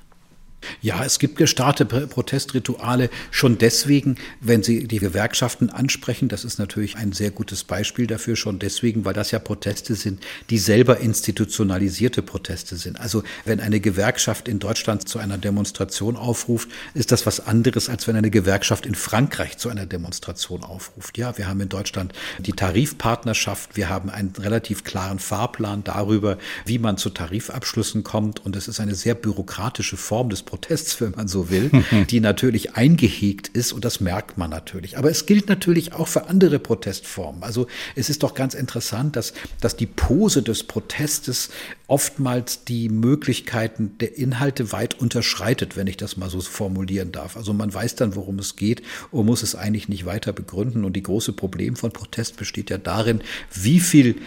Ja, 0.82 1.04
es 1.04 1.20
gibt 1.20 1.38
gestartete 1.38 2.08
Protestrituale 2.08 3.10
schon 3.30 3.58
deswegen, 3.58 4.18
wenn 4.40 4.64
Sie 4.64 4.88
die 4.88 5.00
Gewerkschaften 5.00 5.70
ansprechen. 5.70 6.28
Das 6.28 6.44
ist 6.44 6.60
natürlich 6.60 6.98
ein 6.98 7.12
sehr 7.12 7.32
gutes 7.32 7.64
Beispiel 7.64 8.08
dafür, 8.08 8.36
schon 8.36 8.60
deswegen, 8.60 9.06
weil 9.06 9.14
das 9.14 9.32
ja 9.32 9.40
Proteste 9.40 9.96
sind, 9.96 10.24
die 10.50 10.58
selber 10.58 11.00
institutionalisierte 11.00 12.22
Proteste 12.22 12.76
sind. 12.78 13.00
Also 13.00 13.24
wenn 13.46 13.60
eine 13.60 13.80
Gewerkschaft 13.80 14.48
in 14.48 14.60
Deutschland 14.60 15.08
zu 15.08 15.20
einer 15.20 15.38
Demonstration 15.38 16.16
aufruft, 16.16 16.70
ist 16.94 17.12
das 17.12 17.26
was 17.26 17.40
anderes, 17.46 17.90
als 17.90 18.08
wenn 18.08 18.16
eine 18.16 18.32
Gewerkschaft 18.32 18.86
in 18.86 18.96
Frankreich 18.96 19.58
zu 19.58 19.70
einer 19.70 19.86
Demonstration 19.86 20.64
aufruft. 20.64 21.18
Ja, 21.18 21.38
wir 21.38 21.48
haben 21.48 21.62
in 21.62 21.70
Deutschland 21.70 22.14
die 22.40 22.54
Tarifpartnerschaft, 22.54 23.76
wir 23.76 23.90
haben 23.90 24.10
einen 24.10 24.34
relativ 24.38 24.84
klaren 24.84 25.20
Fahrplan 25.20 25.84
darüber, 25.84 26.38
wie 26.66 26.80
man 26.80 26.98
zu 26.98 27.10
Tarifabschlüssen 27.10 28.04
kommt 28.04 28.46
und 28.46 28.56
es 28.56 28.68
ist 28.68 28.80
eine 28.80 28.96
sehr 28.96 29.16
bürokratische 29.16 29.98
Form 29.98 30.30
des 30.30 30.44
Protests, 30.52 31.00
wenn 31.00 31.12
man 31.12 31.30
so 31.30 31.50
will, 31.50 31.72
die 32.10 32.20
natürlich 32.20 32.76
eingehegt 32.76 33.48
ist 33.48 33.72
und 33.72 33.86
das 33.86 34.02
merkt 34.02 34.38
man 34.38 34.50
natürlich. 34.50 34.98
Aber 34.98 35.10
es 35.10 35.26
gilt 35.26 35.48
natürlich 35.48 35.94
auch 35.94 36.10
für 36.10 36.28
andere 36.28 36.60
Protestformen. 36.60 37.42
Also 37.42 37.68
es 37.96 38.10
ist 38.10 38.22
doch 38.24 38.34
ganz 38.34 38.54
interessant, 38.54 39.16
dass, 39.16 39.32
dass 39.62 39.78
die 39.78 39.86
Pose 39.86 40.44
des 40.44 40.64
Protestes 40.64 41.52
oftmals 41.88 42.66
die 42.66 42.90
Möglichkeiten 42.90 43.98
der 44.00 44.18
Inhalte 44.18 44.74
weit 44.74 45.00
unterschreitet, 45.00 45.78
wenn 45.78 45.88
ich 45.88 45.96
das 45.96 46.18
mal 46.18 46.30
so 46.30 46.42
formulieren 46.42 47.14
darf. 47.14 47.38
Also 47.38 47.54
man 47.54 47.74
weiß 47.74 47.96
dann, 47.96 48.18
worum 48.18 48.38
es 48.38 48.58
geht 48.58 48.82
und 49.10 49.26
muss 49.26 49.44
es 49.44 49.56
eigentlich 49.56 49.88
nicht 49.88 50.06
weiter 50.06 50.34
begründen. 50.34 50.84
Und 50.84 50.98
die 50.98 51.04
große 51.04 51.32
Problem 51.32 51.78
von 51.78 51.92
Protest 51.92 52.36
besteht 52.36 52.70
ja 52.70 52.78
darin, 52.78 53.22
wie 53.54 53.80
viel 53.80 54.18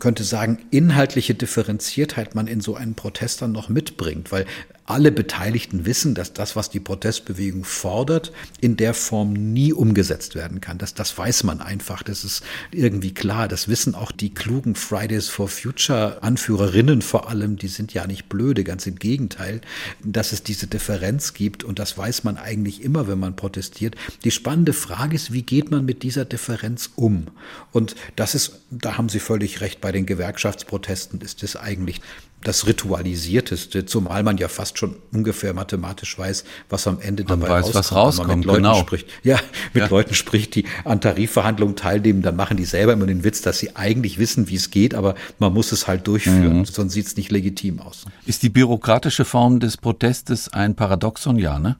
könnte 0.00 0.24
sagen, 0.24 0.58
inhaltliche 0.70 1.34
Differenziertheit 1.34 2.34
man 2.34 2.46
in 2.46 2.60
so 2.60 2.74
einen 2.74 2.94
Protest 2.94 3.42
dann 3.42 3.52
noch 3.52 3.68
mitbringt. 3.68 4.32
Weil 4.32 4.46
alle 4.88 5.12
Beteiligten 5.12 5.84
wissen, 5.84 6.14
dass 6.14 6.32
das, 6.32 6.56
was 6.56 6.70
die 6.70 6.80
Protestbewegung 6.80 7.64
fordert, 7.64 8.32
in 8.60 8.76
der 8.76 8.94
Form 8.94 9.34
nie 9.34 9.72
umgesetzt 9.72 10.34
werden 10.34 10.62
kann. 10.62 10.78
Das, 10.78 10.94
das 10.94 11.16
weiß 11.16 11.44
man 11.44 11.60
einfach. 11.60 12.02
Das 12.02 12.24
ist 12.24 12.42
irgendwie 12.70 13.12
klar. 13.12 13.48
Das 13.48 13.68
wissen 13.68 13.94
auch 13.94 14.12
die 14.12 14.32
klugen 14.32 14.74
Fridays 14.74 15.28
for 15.28 15.48
Future 15.48 16.22
Anführerinnen 16.22 17.02
vor 17.02 17.28
allem. 17.28 17.56
Die 17.56 17.68
sind 17.68 17.92
ja 17.92 18.06
nicht 18.06 18.30
blöde, 18.30 18.64
ganz 18.64 18.86
im 18.86 18.96
Gegenteil, 18.96 19.60
dass 20.02 20.32
es 20.32 20.42
diese 20.42 20.66
Differenz 20.66 21.34
gibt. 21.34 21.64
Und 21.64 21.78
das 21.78 21.98
weiß 21.98 22.24
man 22.24 22.38
eigentlich 22.38 22.82
immer, 22.82 23.08
wenn 23.08 23.18
man 23.18 23.36
protestiert. 23.36 23.94
Die 24.24 24.30
spannende 24.30 24.72
Frage 24.72 25.14
ist, 25.14 25.34
wie 25.34 25.42
geht 25.42 25.70
man 25.70 25.84
mit 25.84 26.02
dieser 26.02 26.24
Differenz 26.24 26.90
um? 26.96 27.26
Und 27.72 27.94
das 28.16 28.34
ist, 28.34 28.60
da 28.70 28.96
haben 28.96 29.10
Sie 29.10 29.20
völlig 29.20 29.60
recht, 29.60 29.82
bei 29.82 29.92
den 29.92 30.06
Gewerkschaftsprotesten 30.06 31.20
ist 31.20 31.42
es 31.42 31.56
eigentlich 31.56 32.00
das 32.44 32.66
Ritualisierteste, 32.66 33.84
zumal 33.86 34.22
man 34.22 34.38
ja 34.38 34.48
fast 34.48 34.78
schon 34.78 34.96
ungefähr 35.12 35.54
mathematisch 35.54 36.18
weiß, 36.18 36.44
was 36.68 36.86
am 36.86 37.00
Ende 37.00 37.24
man 37.24 37.40
dabei 37.40 37.54
weiß, 37.54 37.66
rauskommt. 37.66 37.74
Was 37.76 37.92
rauskommt 37.92 38.36
mit 38.36 38.44
Leuten 38.44 38.62
genau. 38.62 38.74
spricht. 38.76 39.08
Ja, 39.24 39.38
mit 39.74 39.82
ja. 39.82 39.88
Leuten 39.88 40.14
spricht, 40.14 40.54
die 40.54 40.64
an 40.84 41.00
Tarifverhandlungen 41.00 41.76
teilnehmen, 41.76 42.22
dann 42.22 42.36
machen 42.36 42.56
die 42.56 42.64
selber 42.64 42.92
immer 42.92 43.06
den 43.06 43.24
Witz, 43.24 43.42
dass 43.42 43.58
sie 43.58 43.76
eigentlich 43.76 44.18
wissen, 44.18 44.48
wie 44.48 44.56
es 44.56 44.70
geht, 44.70 44.94
aber 44.94 45.14
man 45.38 45.52
muss 45.52 45.72
es 45.72 45.88
halt 45.88 46.06
durchführen, 46.06 46.58
mhm. 46.58 46.64
sonst 46.64 46.92
sieht 46.92 47.06
es 47.06 47.16
nicht 47.16 47.30
legitim 47.30 47.80
aus. 47.80 48.04
Ist 48.24 48.42
die 48.42 48.50
bürokratische 48.50 49.24
Form 49.24 49.60
des 49.60 49.76
Protestes 49.76 50.48
ein 50.48 50.74
Paradoxon, 50.76 51.38
ja, 51.38 51.58
ne? 51.58 51.76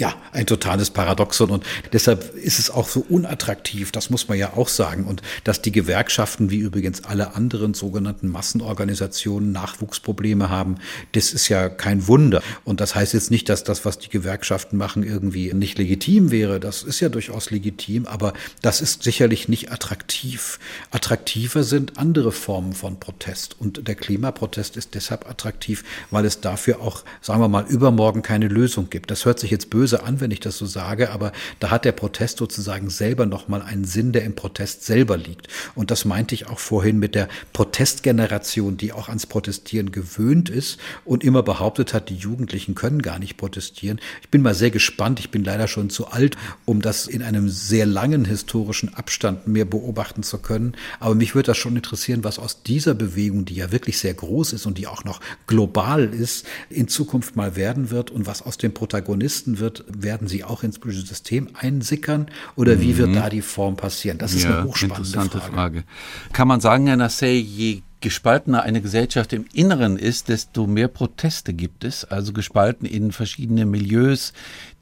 Ja, 0.00 0.14
ein 0.32 0.46
totales 0.46 0.90
Paradoxon 0.90 1.50
und 1.50 1.64
deshalb 1.92 2.34
ist 2.34 2.58
es 2.58 2.70
auch 2.70 2.88
so 2.88 3.04
unattraktiv, 3.08 3.92
das 3.92 4.10
muss 4.10 4.28
man 4.28 4.38
ja 4.38 4.54
auch 4.54 4.68
sagen. 4.68 5.04
Und 5.04 5.22
dass 5.44 5.62
die 5.62 5.72
Gewerkschaften, 5.72 6.50
wie 6.50 6.58
übrigens 6.58 7.04
alle 7.04 7.36
anderen 7.36 7.74
sogenannten 7.74 8.28
Massenorganisationen, 8.28 9.52
Nachwuchsprobleme 9.52 10.48
haben, 10.48 10.76
das 11.12 11.32
ist 11.32 11.48
ja 11.48 11.68
kein 11.68 12.08
Wunder. 12.08 12.42
Und 12.64 12.80
das 12.80 12.94
heißt 12.94 13.12
jetzt 13.12 13.30
nicht, 13.30 13.48
dass 13.48 13.62
das, 13.62 13.84
was 13.84 13.98
die 13.98 14.08
Gewerkschaften 14.08 14.76
machen, 14.76 15.02
irgendwie 15.02 15.52
nicht 15.52 15.78
legitim 15.78 16.30
wäre. 16.30 16.58
Das 16.58 16.82
ist 16.82 17.00
ja 17.00 17.10
durchaus 17.10 17.50
legitim, 17.50 18.06
aber 18.06 18.32
das 18.62 18.80
ist 18.80 19.02
sicherlich 19.02 19.48
nicht 19.48 19.70
attraktiv. 19.70 20.58
Attraktiver 20.90 21.62
sind 21.62 21.98
andere 21.98 22.32
Formen 22.32 22.72
von 22.72 22.98
Protest. 22.98 23.56
Und 23.60 23.86
der 23.86 23.94
Klimaprotest 23.94 24.76
ist 24.78 24.94
deshalb 24.94 25.28
attraktiv, 25.28 25.84
weil 26.10 26.24
es 26.24 26.40
dafür 26.40 26.80
auch, 26.80 27.04
sagen 27.20 27.40
wir 27.40 27.48
mal, 27.48 27.66
übermorgen 27.68 28.22
keine 28.22 28.48
Lösung 28.48 28.88
gibt. 28.88 29.10
Das 29.10 29.26
hört 29.26 29.38
sich 29.38 29.50
jetzt 29.50 29.68
böse 29.68 29.89
böse 29.90 30.04
an, 30.04 30.20
wenn 30.20 30.30
ich 30.30 30.40
das 30.40 30.56
so 30.56 30.66
sage, 30.66 31.10
aber 31.10 31.32
da 31.58 31.70
hat 31.70 31.84
der 31.84 31.92
Protest 31.92 32.38
sozusagen 32.38 32.90
selber 32.90 33.26
nochmal 33.26 33.62
einen 33.62 33.84
Sinn, 33.84 34.12
der 34.12 34.22
im 34.24 34.34
Protest 34.34 34.84
selber 34.84 35.16
liegt. 35.16 35.48
Und 35.74 35.90
das 35.90 36.04
meinte 36.04 36.34
ich 36.34 36.46
auch 36.46 36.58
vorhin 36.58 36.98
mit 36.98 37.14
der 37.14 37.28
Protestgeneration, 37.52 38.76
die 38.76 38.92
auch 38.92 39.08
ans 39.08 39.26
Protestieren 39.26 39.90
gewöhnt 39.90 40.48
ist 40.48 40.78
und 41.04 41.24
immer 41.24 41.42
behauptet 41.42 41.92
hat, 41.92 42.08
die 42.08 42.16
Jugendlichen 42.16 42.74
können 42.74 43.02
gar 43.02 43.18
nicht 43.18 43.36
protestieren. 43.36 44.00
Ich 44.22 44.28
bin 44.28 44.42
mal 44.42 44.54
sehr 44.54 44.70
gespannt. 44.70 45.18
Ich 45.18 45.30
bin 45.30 45.44
leider 45.44 45.66
schon 45.66 45.90
zu 45.90 46.08
alt, 46.08 46.36
um 46.64 46.80
das 46.80 47.06
in 47.06 47.22
einem 47.22 47.48
sehr 47.48 47.86
langen 47.86 48.24
historischen 48.24 48.94
Abstand 48.94 49.48
mehr 49.48 49.64
beobachten 49.64 50.22
zu 50.22 50.38
können. 50.38 50.74
Aber 51.00 51.14
mich 51.14 51.34
würde 51.34 51.48
das 51.48 51.58
schon 51.58 51.76
interessieren, 51.76 52.22
was 52.22 52.38
aus 52.38 52.62
dieser 52.62 52.94
Bewegung, 52.94 53.44
die 53.44 53.56
ja 53.56 53.72
wirklich 53.72 53.98
sehr 53.98 54.14
groß 54.14 54.52
ist 54.52 54.66
und 54.66 54.78
die 54.78 54.86
auch 54.86 55.04
noch 55.04 55.20
global 55.46 56.04
ist, 56.04 56.46
in 56.68 56.86
Zukunft 56.86 57.34
mal 57.34 57.56
werden 57.56 57.90
wird 57.90 58.10
und 58.10 58.26
was 58.26 58.42
aus 58.42 58.56
den 58.56 58.72
Protagonisten 58.72 59.58
wird, 59.58 59.79
werden 59.88 60.28
sie 60.28 60.44
auch 60.44 60.62
ins 60.62 60.78
politische 60.78 61.06
System 61.06 61.48
einsickern 61.54 62.26
oder 62.56 62.80
wie 62.80 62.96
wird 62.96 63.10
mhm. 63.10 63.14
da 63.14 63.28
die 63.28 63.42
Form 63.42 63.76
passieren? 63.76 64.18
Das 64.18 64.32
ist 64.32 64.44
ja, 64.44 64.58
eine 64.58 64.68
hochspannende 64.68 64.98
interessante 64.98 65.38
Frage. 65.38 65.52
Frage. 65.52 65.84
Kann 66.32 66.48
man 66.48 66.60
sagen, 66.60 66.86
Herr 66.86 66.96
Nassay, 66.96 67.38
je 67.38 67.82
gespaltener 68.00 68.62
eine 68.62 68.80
Gesellschaft 68.80 69.32
im 69.32 69.44
Inneren 69.52 69.98
ist, 69.98 70.28
desto 70.28 70.66
mehr 70.66 70.88
Proteste 70.88 71.52
gibt 71.52 71.84
es, 71.84 72.04
also 72.04 72.32
gespalten 72.32 72.86
in 72.86 73.12
verschiedene 73.12 73.66
Milieus, 73.66 74.32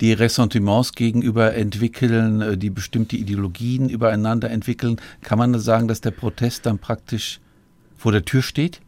die 0.00 0.12
Ressentiments 0.12 0.92
gegenüber 0.92 1.54
entwickeln, 1.54 2.40
äh, 2.40 2.56
die 2.56 2.70
bestimmte 2.70 3.16
Ideologien 3.16 3.88
übereinander 3.88 4.50
entwickeln. 4.50 5.00
Kann 5.22 5.38
man 5.38 5.58
sagen, 5.58 5.88
dass 5.88 6.00
der 6.00 6.12
Protest 6.12 6.66
dann 6.66 6.78
praktisch 6.78 7.40
vor 7.96 8.12
der 8.12 8.24
Tür 8.24 8.42
steht? 8.42 8.80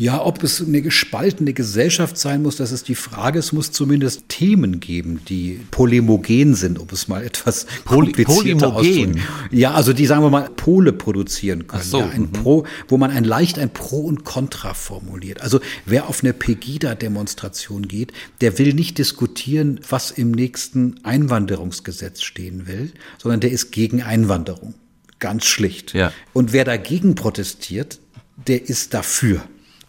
Ja, 0.00 0.24
ob 0.24 0.42
es 0.42 0.62
eine 0.66 0.80
gespaltene 0.80 1.52
Gesellschaft 1.52 2.16
sein 2.16 2.42
muss, 2.42 2.56
das 2.56 2.72
ist 2.72 2.88
die 2.88 2.94
Frage. 2.94 3.38
Es 3.38 3.52
muss 3.52 3.70
zumindest 3.70 4.30
Themen 4.30 4.80
geben, 4.80 5.20
die 5.28 5.60
polemogen 5.70 6.54
sind, 6.54 6.78
um 6.78 6.86
es 6.90 7.06
mal 7.06 7.22
etwas 7.22 7.66
Poly 7.84 8.12
komplizierter 8.12 8.76
auszudrücken. 8.76 9.20
Ja, 9.50 9.72
also 9.74 9.92
die, 9.92 10.06
sagen 10.06 10.22
wir 10.22 10.30
mal, 10.30 10.48
Pole 10.56 10.94
produzieren 10.94 11.66
können. 11.66 11.82
So, 11.82 11.98
ja, 11.98 12.08
ein 12.08 12.22
mhm. 12.22 12.32
Pro, 12.32 12.64
wo 12.88 12.96
man 12.96 13.10
ein 13.10 13.24
leicht 13.24 13.58
ein 13.58 13.68
Pro 13.68 13.98
und 13.98 14.24
Contra 14.24 14.72
formuliert. 14.72 15.42
Also 15.42 15.60
wer 15.84 16.08
auf 16.08 16.24
eine 16.24 16.32
Pegida-Demonstration 16.32 17.86
geht, 17.86 18.14
der 18.40 18.58
will 18.58 18.72
nicht 18.72 18.96
diskutieren, 18.96 19.80
was 19.86 20.12
im 20.12 20.30
nächsten 20.30 20.94
Einwanderungsgesetz 21.04 22.22
stehen 22.22 22.66
will, 22.66 22.90
sondern 23.18 23.40
der 23.40 23.50
ist 23.50 23.70
gegen 23.70 24.00
Einwanderung. 24.00 24.72
Ganz 25.18 25.44
schlicht. 25.44 25.92
Ja. 25.92 26.10
Und 26.32 26.54
wer 26.54 26.64
dagegen 26.64 27.16
protestiert, 27.16 28.00
der 28.46 28.66
ist 28.66 28.94
dafür. 28.94 29.42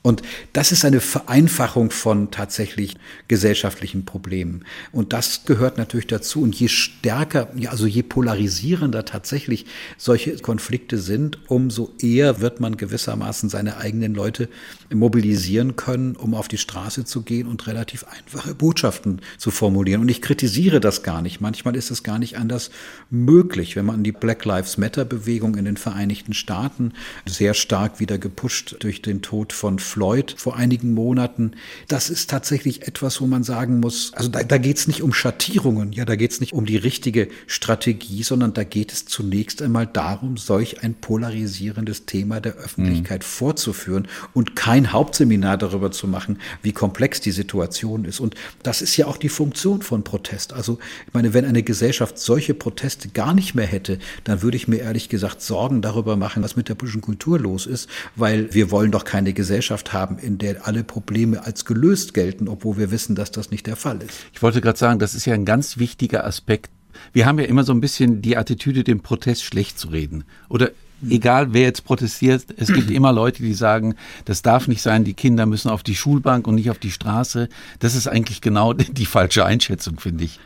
Und 0.04 0.24
das 0.54 0.72
ist 0.72 0.84
eine 0.84 1.00
Vereinfachung 1.00 1.92
von 1.92 2.32
tatsächlich 2.32 2.96
gesellschaftlichen 3.28 4.04
Problemen. 4.04 4.66
Und 4.92 5.14
das 5.14 5.46
gehört 5.46 5.78
natürlich 5.78 6.08
dazu. 6.08 6.42
Und 6.42 6.56
je 6.56 6.70
stärker, 6.70 7.50
also 7.68 7.86
je 7.86 8.02
polarisierender 8.02 9.06
tatsächlich 9.06 9.68
solche 9.98 10.36
Konflikte 10.38 10.98
sind, 10.98 11.38
umso 11.50 11.94
eher 12.02 12.42
wird 12.42 12.60
man 12.60 12.78
gewissermaßen 12.78 13.50
seine 13.50 13.78
eigenen 13.78 14.16
Leute 14.16 14.50
mobilisieren 14.92 15.76
können, 15.76 16.16
um 16.16 16.34
auf 16.34 16.48
die 16.48 16.58
Straße 16.58 17.06
zu 17.06 17.22
gehen 17.22 17.48
und 17.48 17.68
relativ 17.68 18.04
einfache 18.06 18.56
Botschaften 18.56 19.22
zu 19.38 19.52
formulieren. 19.52 20.02
Und 20.02 20.10
ich 20.10 20.24
kritisiere 20.24 20.80
das 20.80 21.04
gar 21.04 21.22
nicht. 21.22 21.42
Manchmal 21.42 21.76
ist 21.76 21.92
es 21.92 22.02
gar 22.02 22.18
nicht 22.18 22.38
anders 22.38 22.72
möglich, 23.12 23.76
wenn 23.76 23.86
man 23.86 23.98
an 23.98 24.04
die 24.04 24.12
Black 24.12 24.46
Lives 24.46 24.80
Matter 24.80 25.06
Bewegung 25.06 25.56
in 25.56 25.66
den 25.66 25.78
Vereinigten 25.78 26.34
Staaten 26.34 26.94
sehr 27.28 27.54
stark 27.54 28.00
wieder 28.00 28.18
gepusht 28.18 28.78
durch 28.80 29.04
den 29.04 29.22
Tod 29.22 29.54
von 29.54 29.78
Floyd 29.92 30.36
vor 30.38 30.56
einigen 30.56 30.94
Monaten. 30.94 31.52
Das 31.88 32.10
ist 32.10 32.30
tatsächlich 32.30 32.88
etwas, 32.88 33.20
wo 33.20 33.28
man 33.28 33.44
sagen 33.44 33.80
muss, 33.80 34.14
also 34.14 34.30
da, 34.30 34.44
da 34.44 34.58
geht 34.58 34.78
es 34.78 34.88
nicht 34.88 35.02
um 35.02 35.14
Schattierungen, 35.14 35.92
ja, 35.92 36.06
da 36.06 36.16
geht 36.16 36.32
es 36.32 36.40
nicht 36.40 36.54
um 36.54 36.66
die 36.66 36.78
richtige 36.78 37.28
Strategie, 37.48 38.24
sondern 38.24 38.54
da 38.54 38.64
geht 38.64 38.94
es 38.94 39.06
zunächst 39.06 39.62
einmal 39.62 39.88
darum, 39.88 40.38
solch 40.38 40.82
ein 40.84 40.94
polarisierendes 40.94 42.06
Thema 42.06 42.40
der 42.40 42.54
Öffentlichkeit 42.54 43.22
mhm. 43.22 43.26
vorzuführen 43.26 44.08
und 44.34 44.56
kein 44.56 44.94
Hauptseminar 44.94 45.58
darüber 45.58 45.92
zu 45.92 46.08
machen, 46.08 46.40
wie 46.62 46.72
komplex 46.72 47.20
die 47.20 47.32
Situation 47.32 48.06
ist. 48.06 48.20
Und 48.20 48.36
das 48.64 48.82
ist 48.82 48.96
ja 48.96 49.08
auch 49.08 49.18
die 49.18 49.30
Funktion 49.30 49.82
von 49.82 50.04
Protest. 50.04 50.54
Also, 50.54 50.80
ich 51.08 51.14
meine, 51.14 51.34
wenn 51.34 51.46
eine 51.46 51.64
Gesellschaft 51.64 52.18
solche 52.18 52.54
Proteste 52.54 53.10
gar 53.10 53.34
nicht 53.34 53.56
mehr 53.56 53.68
hätte, 53.68 54.00
dann 54.24 54.42
würde 54.42 54.58
ich 54.58 54.68
mir 54.68 54.78
ehrlich 54.78 55.10
gesagt 55.10 55.42
Sorgen 55.42 55.82
darüber 55.82 56.16
machen, 56.16 56.44
was 56.44 56.56
mit 56.56 56.70
der 56.70 56.76
politischen 56.76 57.02
Kultur 57.02 57.40
los 57.40 57.66
ist, 57.66 57.90
weil 58.16 58.54
wir 58.54 58.72
wollen 58.72 58.92
doch 58.92 59.04
keine 59.04 59.34
Gesellschaft 59.34 59.81
Gesellschaft 59.82 59.94
haben, 59.94 60.18
in 60.20 60.38
der 60.38 60.68
alle 60.68 60.84
Probleme 60.84 61.44
als 61.46 61.66
gelöst 61.66 62.14
gelten, 62.14 62.48
obwohl 62.48 62.78
wir 62.78 62.92
wissen, 62.92 63.16
dass 63.16 63.32
das 63.32 63.52
nicht 63.52 63.68
der 63.68 63.76
Fall 63.76 64.02
ist. 64.02 64.26
Ich 64.34 64.42
wollte 64.42 64.62
gerade 64.62 64.78
sagen, 64.78 65.00
das 65.00 65.14
ist 65.14 65.26
ja 65.26 65.34
ein 65.34 65.46
ganz 65.46 65.78
wichtiger 65.78 66.26
Aspekt. 66.26 66.70
Wir 67.14 67.26
haben 67.26 67.40
ja 67.40 67.46
immer 67.46 67.64
so 67.64 67.74
ein 67.74 67.82
bisschen 67.82 68.22
die 68.22 68.38
Attitüde, 68.38 68.84
dem 68.84 69.02
Protest 69.02 69.44
schlecht 69.44 69.80
zu 69.80 69.90
reden. 69.90 70.24
Oder 70.50 70.72
egal 71.10 71.54
wer 71.54 71.64
jetzt 71.64 71.84
protestiert, 71.86 72.46
es 72.58 72.72
gibt 72.72 72.92
immer 72.98 73.12
Leute, 73.12 73.42
die 73.44 73.54
sagen, 73.54 73.96
das 74.26 74.42
darf 74.42 74.68
nicht 74.68 74.82
sein, 74.82 75.04
die 75.04 75.14
Kinder 75.14 75.46
müssen 75.46 75.70
auf 75.70 75.84
die 75.84 75.96
Schulbank 75.96 76.48
und 76.48 76.56
nicht 76.56 76.70
auf 76.70 76.80
die 76.80 76.92
Straße. 76.92 77.50
Das 77.80 77.96
ist 77.96 78.08
eigentlich 78.08 78.42
genau 78.42 78.74
die 78.74 79.06
falsche 79.06 79.46
Einschätzung, 79.46 80.00
finde 80.00 80.26
ich. 80.26 80.40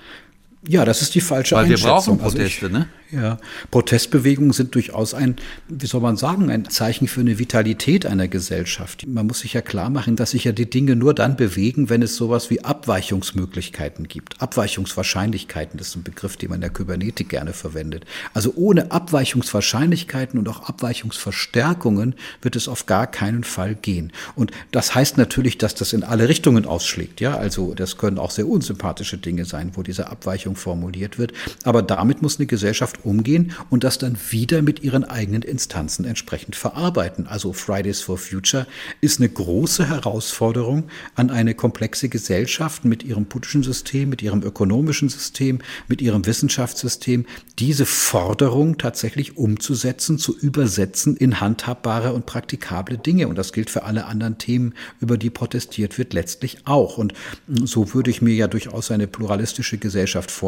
Ja, 0.67 0.85
das 0.85 1.01
ist 1.01 1.13
die 1.15 1.21
falsche 1.21 1.55
Weil 1.55 1.65
Einschätzung. 1.65 1.85
wir 1.85 1.93
brauchen 1.93 2.17
Proteste, 2.17 2.65
also 2.65 2.67
ich, 2.67 2.71
ne? 2.71 2.87
Ja, 3.11 3.37
Protestbewegungen 3.69 4.51
sind 4.51 4.73
durchaus 4.73 5.13
ein, 5.13 5.35
wie 5.69 5.85
soll 5.85 6.01
man 6.01 6.17
sagen, 6.17 6.49
ein 6.49 6.69
Zeichen 6.69 7.07
für 7.07 7.21
eine 7.21 7.37
Vitalität 7.37 8.05
einer 8.05 8.27
Gesellschaft. 8.27 9.05
Man 9.07 9.27
muss 9.27 9.39
sich 9.41 9.53
ja 9.53 9.61
klar 9.61 9.91
machen, 9.91 10.15
dass 10.15 10.31
sich 10.31 10.43
ja 10.43 10.51
die 10.51 10.69
Dinge 10.69 10.95
nur 10.95 11.13
dann 11.13 11.37
bewegen, 11.37 11.89
wenn 11.89 12.01
es 12.01 12.15
sowas 12.15 12.49
wie 12.49 12.63
Abweichungsmöglichkeiten 12.63 14.07
gibt. 14.07 14.41
Abweichungswahrscheinlichkeiten, 14.41 15.77
das 15.77 15.89
ist 15.89 15.95
ein 15.95 16.03
Begriff, 16.03 16.35
den 16.35 16.49
man 16.49 16.55
in 16.55 16.61
der 16.61 16.71
Kybernetik 16.71 17.29
gerne 17.29 17.53
verwendet. 17.53 18.05
Also 18.33 18.53
ohne 18.55 18.91
Abweichungswahrscheinlichkeiten 18.91 20.39
und 20.39 20.49
auch 20.49 20.67
Abweichungsverstärkungen 20.67 22.15
wird 22.41 22.55
es 22.55 22.67
auf 22.67 22.87
gar 22.87 23.05
keinen 23.05 23.43
Fall 23.43 23.75
gehen. 23.75 24.11
Und 24.35 24.51
das 24.71 24.95
heißt 24.95 25.17
natürlich, 25.17 25.59
dass 25.59 25.75
das 25.75 25.93
in 25.93 26.03
alle 26.03 26.27
Richtungen 26.27 26.65
ausschlägt. 26.65 27.21
Ja, 27.21 27.37
also 27.37 27.75
das 27.75 27.97
können 27.97 28.17
auch 28.17 28.31
sehr 28.31 28.47
unsympathische 28.47 29.19
Dinge 29.19 29.45
sein, 29.45 29.71
wo 29.75 29.83
diese 29.83 30.09
Abweichung 30.09 30.54
Richtung 30.55 30.65
formuliert 30.65 31.17
wird. 31.17 31.33
Aber 31.63 31.81
damit 31.81 32.21
muss 32.21 32.39
eine 32.39 32.47
Gesellschaft 32.47 33.05
umgehen 33.05 33.53
und 33.69 33.83
das 33.83 33.97
dann 33.97 34.17
wieder 34.29 34.61
mit 34.61 34.83
ihren 34.83 35.03
eigenen 35.03 35.41
Instanzen 35.41 36.05
entsprechend 36.05 36.55
verarbeiten. 36.55 37.27
Also 37.27 37.53
Fridays 37.53 38.01
for 38.01 38.17
Future 38.17 38.67
ist 39.01 39.19
eine 39.19 39.29
große 39.29 39.87
Herausforderung 39.87 40.85
an 41.15 41.29
eine 41.29 41.53
komplexe 41.53 42.09
Gesellschaft 42.09 42.85
mit 42.85 43.03
ihrem 43.03 43.25
politischen 43.25 43.63
System, 43.63 44.09
mit 44.09 44.21
ihrem 44.21 44.41
ökonomischen 44.43 45.09
System, 45.09 45.59
mit 45.87 46.01
ihrem 46.01 46.25
Wissenschaftssystem, 46.25 47.25
diese 47.59 47.85
Forderung 47.85 48.77
tatsächlich 48.77 49.37
umzusetzen, 49.37 50.17
zu 50.17 50.37
übersetzen 50.37 51.17
in 51.17 51.39
handhabbare 51.39 52.13
und 52.13 52.25
praktikable 52.25 52.97
Dinge. 52.97 53.27
Und 53.27 53.37
das 53.37 53.53
gilt 53.53 53.69
für 53.69 53.83
alle 53.83 54.05
anderen 54.05 54.37
Themen, 54.37 54.73
über 54.99 55.17
die 55.17 55.29
protestiert 55.29 55.97
wird, 55.97 56.13
letztlich 56.13 56.59
auch. 56.65 56.97
Und 56.97 57.13
so 57.47 57.93
würde 57.93 58.09
ich 58.09 58.21
mir 58.21 58.33
ja 58.33 58.47
durchaus 58.47 58.91
eine 58.91 59.07
pluralistische 59.07 59.77
Gesellschaft 59.77 60.31
vorstellen, 60.31 60.44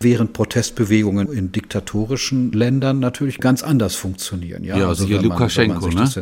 während 0.00 0.32
Protestbewegungen 0.32 1.32
in 1.32 1.52
diktatorischen 1.52 2.52
Ländern 2.52 2.98
natürlich 3.00 3.38
ganz 3.38 3.62
anders 3.62 3.94
funktionieren. 3.94 4.64
Ja, 4.64 4.78
ja 4.78 4.88
also, 4.88 5.06
hier 5.06 5.20
Lukaschenko, 5.20 5.88
ne? 5.88 5.94
Das, 5.94 6.20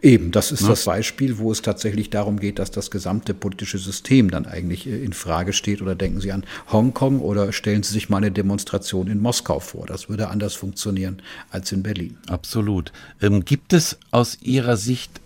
eben, 0.00 0.32
das 0.32 0.52
ist 0.52 0.62
ne? 0.62 0.68
das 0.68 0.84
Beispiel, 0.84 1.38
wo 1.38 1.52
es 1.52 1.62
tatsächlich 1.62 2.10
darum 2.10 2.38
geht, 2.40 2.58
dass 2.58 2.70
das 2.70 2.90
gesamte 2.90 3.34
politische 3.34 3.78
System 3.78 4.30
dann 4.30 4.46
eigentlich 4.46 4.86
äh, 4.86 5.04
in 5.04 5.12
Frage 5.12 5.52
steht. 5.52 5.82
Oder 5.82 5.94
denken 5.94 6.20
Sie 6.20 6.32
an 6.32 6.44
Hongkong 6.70 7.20
oder 7.20 7.52
stellen 7.52 7.82
Sie 7.82 7.92
sich 7.92 8.08
mal 8.08 8.18
eine 8.18 8.30
Demonstration 8.30 9.08
in 9.08 9.20
Moskau 9.20 9.60
vor. 9.60 9.86
Das 9.86 10.08
würde 10.08 10.28
anders 10.28 10.54
funktionieren 10.54 11.22
als 11.50 11.72
in 11.72 11.82
Berlin. 11.82 12.16
Absolut. 12.28 12.92
Ähm, 13.20 13.44
gibt 13.44 13.72
es 13.72 13.98
aus 14.10 14.38
Ihrer 14.42 14.76
Sicht 14.76 15.20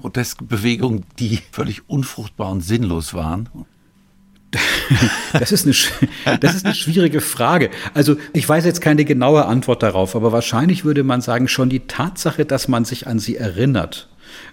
Protestbewegungen, 0.00 1.04
die 1.18 1.40
völlig 1.52 1.88
unfruchtbar 1.88 2.50
und 2.50 2.62
sinnlos 2.62 3.14
waren? 3.14 3.48
Das 5.32 5.52
ist, 5.52 5.64
eine, 5.64 6.38
das 6.40 6.56
ist 6.56 6.64
eine 6.64 6.74
schwierige 6.74 7.20
Frage. 7.20 7.70
Also 7.94 8.16
ich 8.32 8.48
weiß 8.48 8.64
jetzt 8.64 8.80
keine 8.80 9.04
genaue 9.04 9.46
Antwort 9.46 9.82
darauf, 9.82 10.16
aber 10.16 10.32
wahrscheinlich 10.32 10.84
würde 10.84 11.04
man 11.04 11.20
sagen, 11.20 11.46
schon 11.46 11.70
die 11.70 11.86
Tatsache, 11.86 12.44
dass 12.44 12.66
man 12.66 12.84
sich 12.84 13.06
an 13.06 13.20
sie 13.20 13.36
erinnert, 13.36 14.08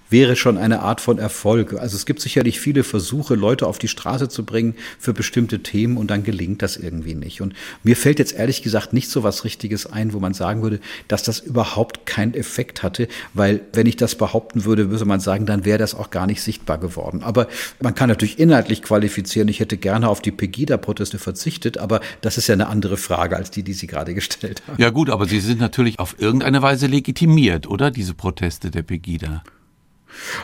wäre 0.09 0.35
schon 0.35 0.57
eine 0.57 0.81
Art 0.81 1.01
von 1.01 1.17
Erfolg. 1.17 1.73
Also 1.73 1.95
es 1.95 2.05
gibt 2.05 2.21
sicherlich 2.21 2.59
viele 2.59 2.83
Versuche, 2.83 3.35
Leute 3.35 3.67
auf 3.67 3.77
die 3.77 3.87
Straße 3.87 4.29
zu 4.29 4.45
bringen 4.45 4.75
für 4.99 5.13
bestimmte 5.13 5.63
Themen 5.63 5.97
und 5.97 6.11
dann 6.11 6.23
gelingt 6.23 6.61
das 6.61 6.77
irgendwie 6.77 7.15
nicht. 7.15 7.41
Und 7.41 7.53
mir 7.83 7.95
fällt 7.95 8.19
jetzt 8.19 8.33
ehrlich 8.33 8.61
gesagt 8.61 8.93
nicht 8.93 9.09
so 9.09 9.23
was 9.23 9.43
Richtiges 9.43 9.85
ein, 9.85 10.13
wo 10.13 10.19
man 10.19 10.33
sagen 10.33 10.61
würde, 10.61 10.79
dass 11.07 11.23
das 11.23 11.39
überhaupt 11.39 12.05
keinen 12.05 12.33
Effekt 12.33 12.83
hatte, 12.83 13.07
weil 13.33 13.61
wenn 13.73 13.87
ich 13.87 13.97
das 13.97 14.15
behaupten 14.15 14.65
würde, 14.65 14.89
würde 14.89 15.05
man 15.05 15.19
sagen, 15.19 15.45
dann 15.45 15.65
wäre 15.65 15.77
das 15.77 15.95
auch 15.95 16.09
gar 16.09 16.27
nicht 16.27 16.41
sichtbar 16.41 16.77
geworden. 16.77 17.23
Aber 17.23 17.47
man 17.81 17.95
kann 17.95 18.09
natürlich 18.09 18.39
inhaltlich 18.39 18.81
qualifizieren, 18.81 19.47
ich 19.47 19.59
hätte 19.59 19.77
gerne 19.77 20.09
auf 20.09 20.21
die 20.21 20.31
Pegida-Proteste 20.31 21.19
verzichtet, 21.19 21.77
aber 21.77 21.99
das 22.21 22.37
ist 22.37 22.47
ja 22.47 22.53
eine 22.53 22.67
andere 22.67 22.97
Frage 22.97 23.35
als 23.35 23.51
die, 23.51 23.63
die 23.63 23.73
Sie 23.73 23.87
gerade 23.87 24.13
gestellt 24.13 24.63
haben. 24.67 24.81
Ja 24.81 24.89
gut, 24.89 25.09
aber 25.09 25.25
sie 25.25 25.39
sind 25.39 25.59
natürlich 25.59 25.99
auf 25.99 26.15
irgendeine 26.19 26.61
Weise 26.61 26.87
legitimiert, 26.87 27.67
oder? 27.67 27.91
Diese 27.91 28.13
Proteste 28.13 28.71
der 28.71 28.83
Pegida. 28.83 29.43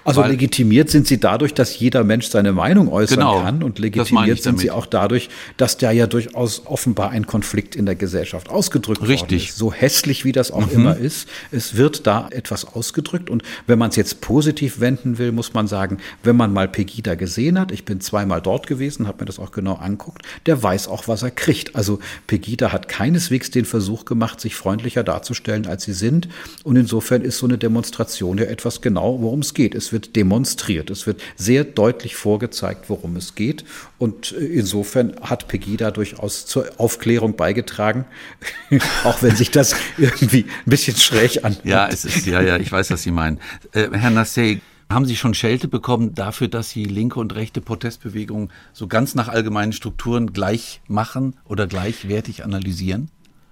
Also 0.03 0.21
Weil, 0.21 0.31
legitimiert 0.31 0.89
sind 0.89 1.07
sie 1.07 1.19
dadurch, 1.19 1.53
dass 1.53 1.77
jeder 1.79 2.03
Mensch 2.03 2.27
seine 2.27 2.51
Meinung 2.51 2.89
äußern 2.91 3.19
genau, 3.19 3.41
kann 3.41 3.63
und 3.63 3.79
legitimiert 3.79 4.41
sind 4.41 4.59
sie 4.59 4.71
auch 4.71 4.85
dadurch, 4.85 5.29
dass 5.57 5.77
da 5.77 5.91
ja 5.91 6.07
durchaus 6.07 6.63
offenbar 6.65 7.11
ein 7.11 7.27
Konflikt 7.27 7.75
in 7.75 7.85
der 7.85 7.95
Gesellschaft 7.95 8.49
ausgedrückt 8.49 9.01
Richtig. 9.01 9.21
worden 9.21 9.35
ist. 9.35 9.57
So 9.57 9.73
hässlich 9.73 10.25
wie 10.25 10.31
das 10.31 10.51
auch 10.51 10.67
mhm. 10.67 10.73
immer 10.73 10.97
ist, 10.97 11.27
es 11.51 11.75
wird 11.75 12.07
da 12.07 12.27
etwas 12.31 12.65
ausgedrückt 12.65 13.29
und 13.29 13.43
wenn 13.67 13.79
man 13.79 13.89
es 13.89 13.95
jetzt 13.95 14.21
positiv 14.21 14.79
wenden 14.79 15.17
will, 15.17 15.31
muss 15.31 15.53
man 15.53 15.67
sagen, 15.67 15.97
wenn 16.23 16.35
man 16.35 16.53
mal 16.53 16.67
Pegida 16.67 17.15
gesehen 17.15 17.59
hat, 17.59 17.71
ich 17.71 17.85
bin 17.85 18.01
zweimal 18.01 18.41
dort 18.41 18.67
gewesen, 18.67 19.07
habe 19.07 19.23
mir 19.23 19.25
das 19.25 19.39
auch 19.39 19.51
genau 19.51 19.75
anguckt, 19.75 20.23
der 20.45 20.61
weiß 20.61 20.87
auch, 20.87 21.07
was 21.07 21.23
er 21.23 21.31
kriegt. 21.31 21.75
Also 21.75 21.99
Pegida 22.27 22.71
hat 22.71 22.87
keineswegs 22.87 23.51
den 23.51 23.65
Versuch 23.65 24.05
gemacht, 24.05 24.39
sich 24.39 24.55
freundlicher 24.55 25.03
darzustellen, 25.03 25.67
als 25.67 25.83
sie 25.83 25.93
sind 25.93 26.27
und 26.63 26.75
insofern 26.75 27.21
ist 27.21 27.37
so 27.37 27.47
eine 27.47 27.57
Demonstration 27.57 28.37
ja 28.37 28.45
etwas 28.45 28.81
genau, 28.81 29.21
worum 29.21 29.39
es 29.39 29.52
geht 29.53 29.63
geht. 29.63 29.75
Es 29.75 29.91
wird 29.91 30.15
demonstriert. 30.15 30.89
Es 30.89 31.07
wird 31.07 31.21
sehr 31.35 31.63
deutlich 31.63 32.15
vorgezeigt, 32.15 32.89
worum 32.89 33.15
es 33.15 33.35
geht. 33.35 33.63
Und 33.97 34.31
insofern 34.31 35.15
hat 35.21 35.47
Pegida 35.47 35.91
durchaus 35.91 36.45
zur 36.45 36.65
Aufklärung 36.77 37.35
beigetragen, 37.35 38.05
auch 39.03 39.21
wenn 39.21 39.35
sich 39.35 39.51
das 39.51 39.75
irgendwie 39.97 40.45
ein 40.65 40.69
bisschen 40.69 40.97
schräg 40.97 41.43
anhört. 41.43 41.65
Ja, 41.65 41.87
es 41.87 42.05
ist, 42.05 42.25
ja, 42.25 42.41
ja, 42.41 42.57
ich 42.57 42.71
weiß, 42.71 42.91
was 42.91 43.03
Sie 43.03 43.11
meinen. 43.11 43.39
Äh, 43.71 43.89
Herr 43.91 44.11
Nassé, 44.11 44.59
haben 44.89 45.05
Sie 45.05 45.15
schon 45.15 45.33
Schelte 45.33 45.67
bekommen 45.67 46.13
dafür, 46.13 46.49
dass 46.49 46.69
Sie 46.69 46.83
linke 46.83 47.19
und 47.19 47.33
rechte 47.33 47.61
Protestbewegungen 47.61 48.49
so 48.73 48.87
ganz 48.87 49.15
nach 49.15 49.29
allgemeinen 49.29 49.71
Strukturen 49.71 50.33
gleich 50.33 50.81
machen 50.87 51.35
oder 51.45 51.67
gleichwertig 51.67 52.43
analysieren? 52.43 53.09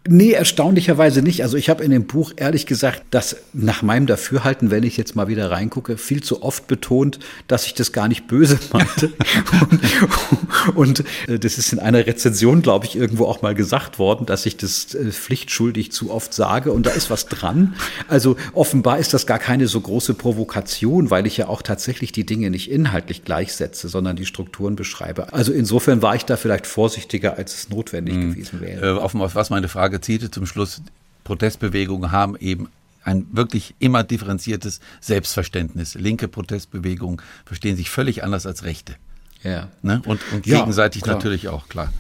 Nee, 0.08 0.32
erstaunlicherweise 0.32 1.22
nicht. 1.22 1.44
Also 1.44 1.58
ich 1.58 1.70
habe 1.70 1.84
in 1.84 1.92
dem 1.92 2.08
Buch 2.08 2.34
ehrlich 2.36 2.66
gesagt, 2.66 3.04
dass 3.12 3.36
nach 3.54 3.84
meinem 3.84 4.08
Dafürhalten, 4.08 4.72
wenn 4.72 4.82
ich 4.82 4.98
jetzt 4.98 5.16
mal 5.16 5.28
wieder 5.28 5.52
reingucke, 5.52 5.96
viel 5.96 6.24
zu 6.24 6.42
oft 6.42 6.66
betont, 6.66 7.20
dass 7.48 7.68
ich 7.68 7.76
das 7.76 7.92
gar 7.92 8.08
nicht 8.08 8.26
böse 8.28 8.58
meinte. 8.74 9.14
und, 10.74 10.76
und 10.76 11.04
äh, 11.28 11.38
das 11.38 11.60
ist 11.60 11.72
in 11.72 11.78
einer 11.78 12.08
Rezension, 12.08 12.64
glaube 12.64 12.88
ich, 12.88 12.96
irgendwo 12.96 13.26
auch 13.26 13.44
mal 13.44 13.54
gesagt 13.54 14.00
worden, 14.00 14.26
dass 14.26 14.48
ich 14.48 14.58
das 14.58 14.96
äh, 14.96 15.12
pflichtschuldig 15.12 15.92
zu 15.92 16.10
oft 16.10 16.34
sage. 16.34 16.72
Und 16.72 16.88
da 16.88 16.90
ist 16.90 17.12
was 17.12 17.28
dran. 17.28 17.76
Also 18.08 18.38
offenbar 18.54 18.98
ist 18.98 19.14
das 19.14 19.28
gar 19.28 19.38
keine 19.38 19.68
so 19.68 19.80
große 19.82 20.16
Provokation, 20.16 21.12
weil 21.12 21.28
ich 21.28 21.38
ja 21.38 21.48
auch 21.48 21.62
tatsächlich 21.62 22.12
die 22.12 22.26
Dinge 22.26 22.50
nicht 22.50 22.72
inhaltlich 22.72 23.24
gleichsetze, 23.24 23.88
sondern 23.88 24.16
die 24.16 24.26
Strukturen 24.26 24.76
beschreibe. 24.76 25.32
Also 25.32 25.54
insofern 25.54 26.02
war 26.02 26.16
ich 26.16 26.26
da 26.26 26.38
vielleicht 26.38 26.66
vorsichtiger, 26.66 27.38
als 27.38 27.54
es 27.54 27.70
notwendig 27.70 28.16
mhm. 28.16 28.32
gewesen 28.32 28.62
wäre. 28.62 28.98
Äh, 28.98 29.00
auf 29.00 29.14
was 29.14 29.52
meine 29.52 29.68
Frage 29.68 29.91
Zielte 30.00 30.32
zum 30.32 30.46
Schluss, 30.46 30.82
Protestbewegungen 31.26 32.12
haben 32.12 32.38
eben 32.38 32.70
ein 33.04 33.26
wirklich 33.32 33.76
immer 33.80 34.04
differenziertes 34.04 34.80
Selbstverständnis. 35.00 35.96
Linke 35.96 36.28
Protestbewegungen 36.28 37.22
verstehen 37.46 37.76
sich 37.76 37.90
völlig 37.90 38.24
anders 38.24 38.46
als 38.46 38.64
Rechte. 38.64 38.96
Ja. 39.44 39.70
Ne? 39.82 40.02
Und, 40.06 40.22
und 40.32 40.44
gegenseitig 40.44 41.06
ja, 41.06 41.14
natürlich 41.14 41.48
auch, 41.48 41.68
klar. 41.68 41.92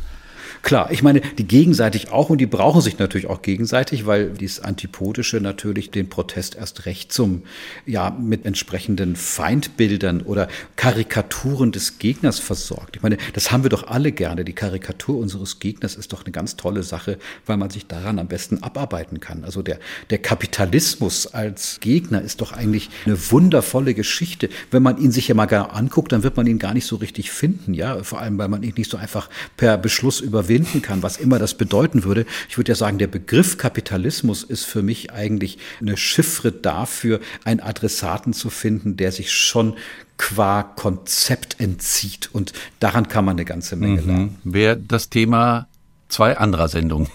Klar, 0.62 0.92
ich 0.92 1.04
meine, 1.04 1.22
die 1.22 1.48
gegenseitig 1.48 2.12
auch 2.12 2.30
und 2.30 2.40
die 2.40 2.46
brauchen 2.46 2.82
sich 2.82 3.00
natürlich 3.00 3.28
auch 3.28 3.42
gegenseitig, 3.42 4.06
weil 4.06 4.30
dieses 4.30 4.60
Antipodische 4.60 5.42
natürlich 5.42 5.92
den 5.92 6.10
Protest 6.10 6.56
erst 6.56 6.86
recht 6.86 7.12
zum, 7.12 7.44
ja, 7.86 8.12
mit 8.12 8.46
entsprechenden 8.46 9.16
Feindbildern 9.16 10.22
oder 10.22 10.48
Karikaturen 10.76 11.72
des 11.72 12.00
Gegners 12.00 12.40
versorgt. 12.40 12.96
Ich 12.96 13.02
meine, 13.02 13.18
das 13.34 13.52
haben 13.52 13.64
wir 13.64 13.70
doch 13.70 13.88
alle 13.88 14.12
gerne. 14.12 14.46
Die 14.46 14.54
Karikatur 14.54 15.18
unseres 15.18 15.60
Gegners 15.60 15.96
ist 15.96 16.14
doch 16.14 16.24
eine 16.24 16.32
ganz 16.32 16.56
tolle 16.58 16.84
Sache, 16.84 17.18
weil 17.46 17.58
man 17.58 17.70
sich 17.70 17.88
daran 17.88 18.20
am 18.20 18.28
besten 18.28 18.62
abarbeiten 18.62 19.20
kann. 19.20 19.44
Also 19.44 19.62
der, 19.62 19.80
der 20.10 20.20
Kapitalismus 20.20 21.28
als 21.28 21.80
Gegner 21.80 22.22
ist 22.22 22.42
doch 22.42 22.52
eigentlich 22.52 22.90
eine 23.06 23.18
wundervolle 23.32 23.94
Geschichte. 23.94 24.50
Wenn 24.70 24.84
man 24.84 24.98
ihn 24.98 25.12
sich 25.12 25.28
ja 25.28 25.36
mal 25.36 25.46
gar 25.48 25.74
anguckt, 25.74 26.12
dann 26.12 26.24
wird 26.24 26.38
man 26.38 26.48
ihn 26.48 26.60
gar 26.60 26.74
nicht 26.74 26.86
so 26.86 26.98
richtig 26.98 27.32
finden, 27.32 27.74
ja, 27.74 28.04
vor 28.04 28.20
allem, 28.20 28.38
weil 28.38 28.48
man 28.48 28.64
ihn 28.64 28.74
nicht 28.78 28.92
so 28.92 28.98
einfach 28.98 29.30
per 29.58 29.78
Beschluss 29.78 30.20
überwindet 30.20 30.41
überwinden 30.42 30.82
kann, 30.82 31.04
was 31.04 31.18
immer 31.18 31.38
das 31.40 31.54
bedeuten 31.54 32.04
würde. 32.04 32.26
Ich 32.50 32.58
würde 32.58 32.72
ja 32.72 32.76
sagen, 32.76 32.98
der 32.98 33.08
Begriff 33.08 33.58
Kapitalismus 33.58 34.44
ist 34.44 34.66
für 34.66 34.82
mich 34.82 35.12
eigentlich 35.12 35.60
eine 35.80 35.98
Chiffre 35.98 36.52
dafür, 36.52 37.20
einen 37.44 37.60
Adressaten 37.60 38.34
zu 38.34 38.50
finden, 38.50 38.98
der 38.98 39.12
sich 39.12 39.32
schon 39.32 39.76
qua 40.18 40.64
Konzept 40.64 41.60
entzieht. 41.60 42.30
Und 42.34 42.54
daran 42.80 43.08
kann 43.08 43.26
man 43.26 43.36
eine 43.36 43.46
ganze 43.46 43.76
Menge 43.76 44.02
mhm. 44.02 44.08
lernen. 44.08 44.38
Wäre 44.44 44.78
das 44.78 45.10
Thema 45.10 45.68
zwei 46.10 46.38
anderer 46.38 46.68
Sendungen. 46.68 47.08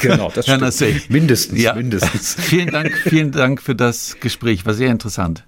Genau, 0.00 0.30
das 0.34 0.46
stimmt. 0.74 1.10
Mindestens, 1.10 1.60
ja. 1.60 1.74
mindestens. 1.74 2.34
Vielen 2.38 2.70
Dank, 2.70 2.96
vielen 2.96 3.32
Dank 3.32 3.60
für 3.60 3.74
das 3.74 4.16
Gespräch. 4.20 4.64
War 4.64 4.74
sehr 4.74 4.90
interessant. 4.90 5.44